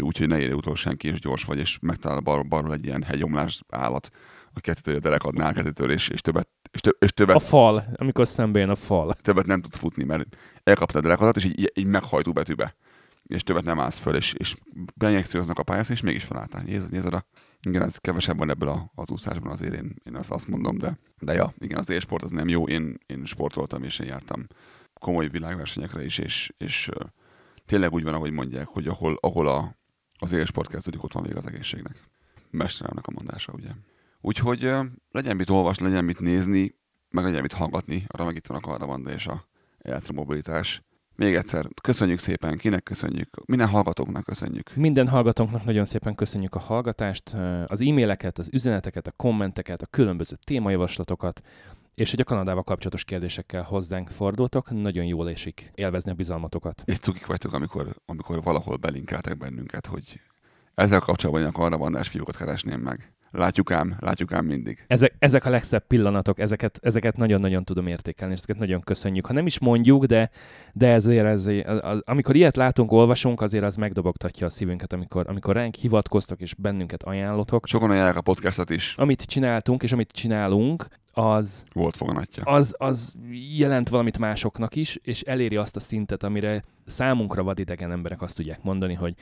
[0.04, 3.62] úgyhogy ne érje utol senki, és gyors vagy, és megtalál balról, balról egy ilyen hegyomlás
[3.70, 4.10] állat,
[4.54, 8.60] a kettőtől derekadnál kettőtől, és, és többet, és, tö, és többet, A fal, amikor szembe
[8.60, 9.14] jön a fal.
[9.14, 12.76] többet nem tudsz futni, mert elkaptad a derekadat, és így, így meghajtó betűbe.
[13.24, 14.56] És többet nem állsz föl, és, és
[14.96, 16.64] beinjekcióznak a pályász, és mégis felálltál.
[16.64, 17.26] Nézd, nézd oda.
[17.68, 21.00] Igen, ez kevesebb van ebből a, az úszásban azért én, én azt, azt mondom, de,
[21.20, 22.68] de ja, igen, az élsport az nem jó.
[22.68, 24.48] Én, én sportoltam, és én jártam
[24.94, 26.90] komoly világversenyekre is, és, és
[27.68, 29.78] tényleg úgy van, ahogy mondják, hogy ahol, ahol a,
[30.20, 32.04] az élsport kezdődik, ott van még az egészségnek.
[32.50, 33.70] Mesteremnek a mondása, ugye.
[34.22, 34.72] Úgyhogy
[35.12, 36.76] legyen mit olvasni, legyen mit nézni,
[37.10, 39.48] meg legyen mit hallgatni, arra meg itt van a Karavanda és a
[39.78, 40.82] elektromobilitás.
[41.16, 44.76] Még egyszer, köszönjük szépen, kinek köszönjük, minden hallgatóknak köszönjük.
[44.76, 50.36] Minden hallgatónknak nagyon szépen köszönjük a hallgatást, az e-maileket, az üzeneteket, a kommenteket, a különböző
[50.44, 51.42] témajavaslatokat,
[51.98, 56.82] és hogy a Kanadával kapcsolatos kérdésekkel hozzánk fordultok, nagyon jól esik élvezni a bizalmatokat.
[56.86, 60.20] És cukik vagytok, amikor, amikor valahol belinkeltek bennünket, hogy
[60.76, 63.12] ezzel kapcsolatban a karavandás fiúkat keresném meg.
[63.32, 64.86] Látjuk ám, látjuk ám mindig.
[64.88, 69.26] Ezek, ezek a legszebb pillanatok, ezeket, ezeket nagyon-nagyon tudom értékelni, és ezeket nagyon köszönjük.
[69.26, 70.30] Ha nem is mondjuk, de,
[70.74, 75.26] de ezért, ezért az, az, amikor ilyet látunk, olvasunk, azért az megdobogtatja a szívünket, amikor,
[75.28, 77.68] amikor ránk hivatkoztok és bennünket ajánlotok.
[77.68, 78.96] Sokan ajánlják a podcastot is.
[78.98, 80.88] Amit csináltunk, és amit csinálunk,
[81.18, 82.44] az, Volt foganatja.
[82.44, 83.16] az, az
[83.58, 88.64] jelent valamit másoknak is, és eléri azt a szintet, amire számunkra vadidegen emberek azt tudják
[88.64, 89.14] mondani, hogy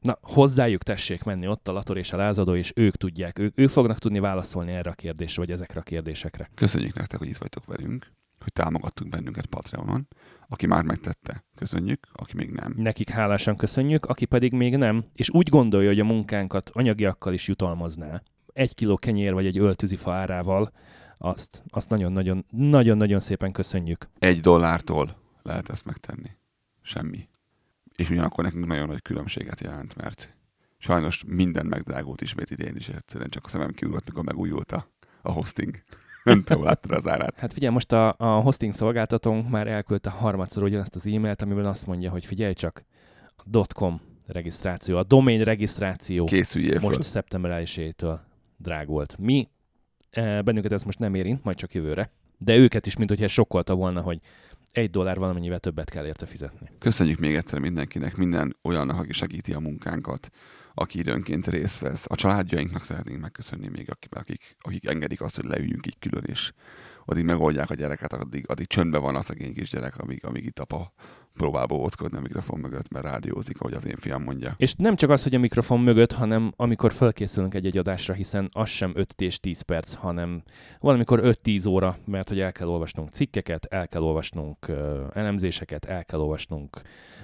[0.00, 3.68] na, hozzájuk tessék menni ott a lator és a lázadó, és ők tudják, ők, ők
[3.68, 6.50] fognak tudni válaszolni erre a kérdésre, vagy ezekre a kérdésekre.
[6.54, 8.06] Köszönjük nektek, hogy itt vagytok velünk,
[8.38, 10.08] hogy támogattuk bennünket Patreonon.
[10.48, 12.74] Aki már megtette, köszönjük, aki még nem.
[12.76, 17.48] Nekik hálásan köszönjük, aki pedig még nem, és úgy gondolja, hogy a munkánkat anyagiakkal is
[17.48, 18.22] jutalmazná.
[18.52, 20.72] Egy kiló kenyér vagy egy öltűzifa árával,
[21.22, 24.08] azt, azt nagyon-nagyon, nagyon-nagyon szépen köszönjük.
[24.18, 26.30] Egy dollártól lehet ezt megtenni.
[26.82, 27.28] Semmi.
[27.96, 30.36] És ugyanakkor nekünk nagyon nagy különbséget jelent, mert
[30.78, 34.86] sajnos minden megdrágult ismét idén is, egyszerűen csak a szemem kiugrott, mikor megújult a,
[35.22, 35.82] a hosting.
[36.24, 37.38] Nem tudom, láttad az árát.
[37.38, 41.86] Hát figyelj, most a, a hosting szolgáltatónk már elküldte harmadszor ugyanazt az e-mailt, amiben azt
[41.86, 42.84] mondja, hogy figyelj csak,
[43.36, 46.88] a .com regisztráció, a domain regisztráció Készüljél föl.
[46.88, 48.18] most szeptember 1-től
[48.56, 49.18] drágult.
[49.18, 49.48] Mi,
[50.10, 54.00] bennünket ez most nem érint, majd csak jövőre, de őket is, mint hogyha sokkolta volna,
[54.00, 54.20] hogy
[54.72, 56.70] egy dollár valamennyivel többet kell érte fizetni.
[56.78, 60.28] Köszönjük még egyszer mindenkinek, minden olyannak, aki segíti a munkánkat,
[60.74, 62.06] aki időnként részt vesz.
[62.08, 64.14] A családjainknak szeretnénk megköszönni még, akik,
[64.60, 66.52] akik, engedik azt, hogy leüljünk így külön, és
[67.04, 70.58] addig megoldják a gyereket, addig, addig csöndben van a szegény kis gyerek, amíg, amíg itt
[70.58, 70.92] apa
[71.36, 74.54] próbál bóckodni a mikrofon mögött, mert rádiózik, ahogy az én fiam mondja.
[74.56, 78.68] És nem csak az, hogy a mikrofon mögött, hanem amikor felkészülünk egy-egy adásra, hiszen az
[78.68, 80.42] sem 5 és 10 perc, hanem
[80.80, 86.04] valamikor 5-10 óra, mert hogy el kell olvasnunk cikkeket, el kell olvasnunk ö, elemzéseket, el
[86.04, 86.80] kell olvasnunk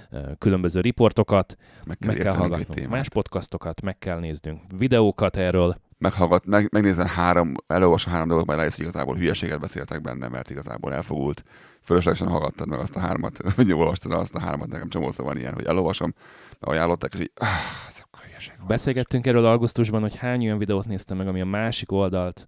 [0.09, 5.77] ö, különböző riportokat, Meg kell, meg kell hallgatnunk más podcastokat, meg kell néznünk videókat erről,
[5.97, 10.49] Meghallgat, meg, megnézem három, elolvasom három dolgot, majd rájössz, hogy igazából hülyeséget beszéltek benne, mert
[10.49, 11.43] igazából elfogult.
[11.83, 15.53] Fölöslegesen hallgattad meg azt a hármat, vagy olvastad azt a hármat, nekem csomószor van ilyen,
[15.53, 16.13] hogy elolvasom,
[16.59, 17.47] ajánlották, és így, ah,
[17.87, 18.67] ez akkor hülyeség van.
[18.67, 22.47] Beszélgettünk erről augusztusban, hogy hány olyan videót néztem meg, ami a másik oldalt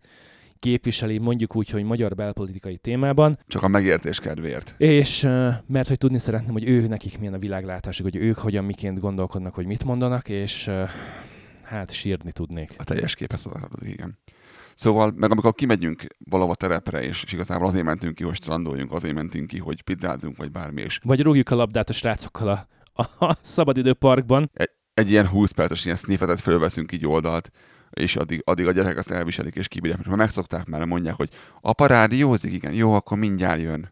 [0.60, 4.76] képviseli, mondjuk úgy, hogy magyar belpolitikai témában, Csak a megértés kedvéért.
[4.78, 5.22] és
[5.68, 9.54] mert hogy tudni szeretném, hogy ő nekik milyen a világlátásuk, hogy ők hogyan miként gondolkodnak,
[9.54, 10.70] hogy mit mondanak, és
[11.70, 12.76] hát sírni tudnék.
[12.78, 14.18] A teljes képet adod, igen.
[14.76, 19.14] Szóval, meg amikor kimegyünk valahova terepre, és, és igazából azért mentünk ki, hogy strandoljunk, azért
[19.14, 23.38] mentünk ki, hogy pizzázzunk, vagy bármi, és Vagy rúgjuk a labdát a srácokkal a, a,
[23.42, 24.52] szabadidőparkban,
[24.94, 27.52] egy ilyen 20 perces ilyen sniffetet fölveszünk így oldalt,
[27.90, 29.98] és addig, addig a gyerekek azt elviselik és kibírják.
[29.98, 31.30] Mert már megszokták már, mondják, hogy
[31.62, 33.90] apa rádiózik, igen, jó, akkor mindjárt jön.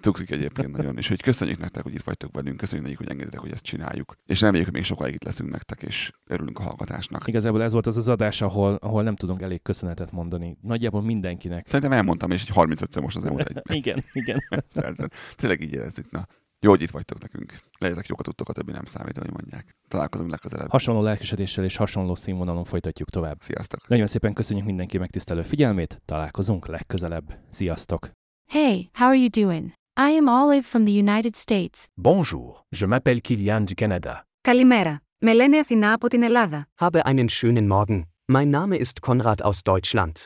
[0.00, 0.96] Cukrik egyébként nagyon.
[0.96, 4.14] És hogy köszönjük nektek, hogy itt vagytok velünk, köszönjük nekik, hogy engeditek, hogy ezt csináljuk.
[4.26, 7.26] És reméljük, hogy még sokáig itt leszünk nektek, és örülünk a hallgatásnak.
[7.26, 10.56] Igazából ez volt az az adás, ahol, ahol nem tudunk elég köszönetet mondani.
[10.60, 11.66] Nagyjából mindenkinek.
[11.66, 14.42] Szerintem elmondtam, és egy 35-ször most az elmúlt egy Igen, igen.
[15.36, 16.10] Tényleg így érezzük.
[16.10, 16.26] Na,
[16.64, 17.58] jó, hogy itt vagytok nekünk.
[17.78, 19.76] Legyetek jókat tudtok, a többi nem számít, hogy mondják.
[19.88, 20.70] Találkozunk legközelebb.
[20.70, 23.40] Hasonló lelkesedéssel és hasonló színvonalon folytatjuk tovább.
[23.40, 23.88] Sziasztok!
[23.88, 27.38] Nagyon szépen köszönjük mindenki megtisztelő figyelmét, találkozunk legközelebb.
[27.50, 28.10] Sziasztok!
[28.50, 29.72] Hey, how are you doing?
[29.97, 31.87] I am Olive from the United States.
[32.01, 34.25] Bonjour, je m'appelle Kilian du Canada.
[34.41, 35.01] Καλημέρα.
[35.17, 36.67] Με λένε Αθηνά από την Ελλάδα.
[36.79, 38.01] Habe einen schönen Morgen.
[38.31, 40.25] Mein Name ist Konrad aus Deutschland.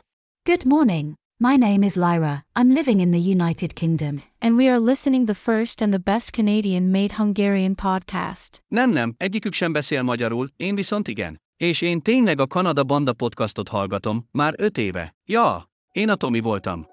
[0.50, 1.14] Good morning.
[1.44, 2.44] My name is Lyra.
[2.56, 4.22] I'm living in the United Kingdom.
[4.40, 8.64] And we are listening the first and the best Canadian-made Hungarian podcast.
[8.68, 11.42] Nem, nem, egyikük sem beszél magyarul, én viszont igen.
[11.58, 15.16] És én tényleg a Kanada Banda podcastot hallgatom, már öt éve.
[15.26, 16.86] Ja, én a Tomi voltam.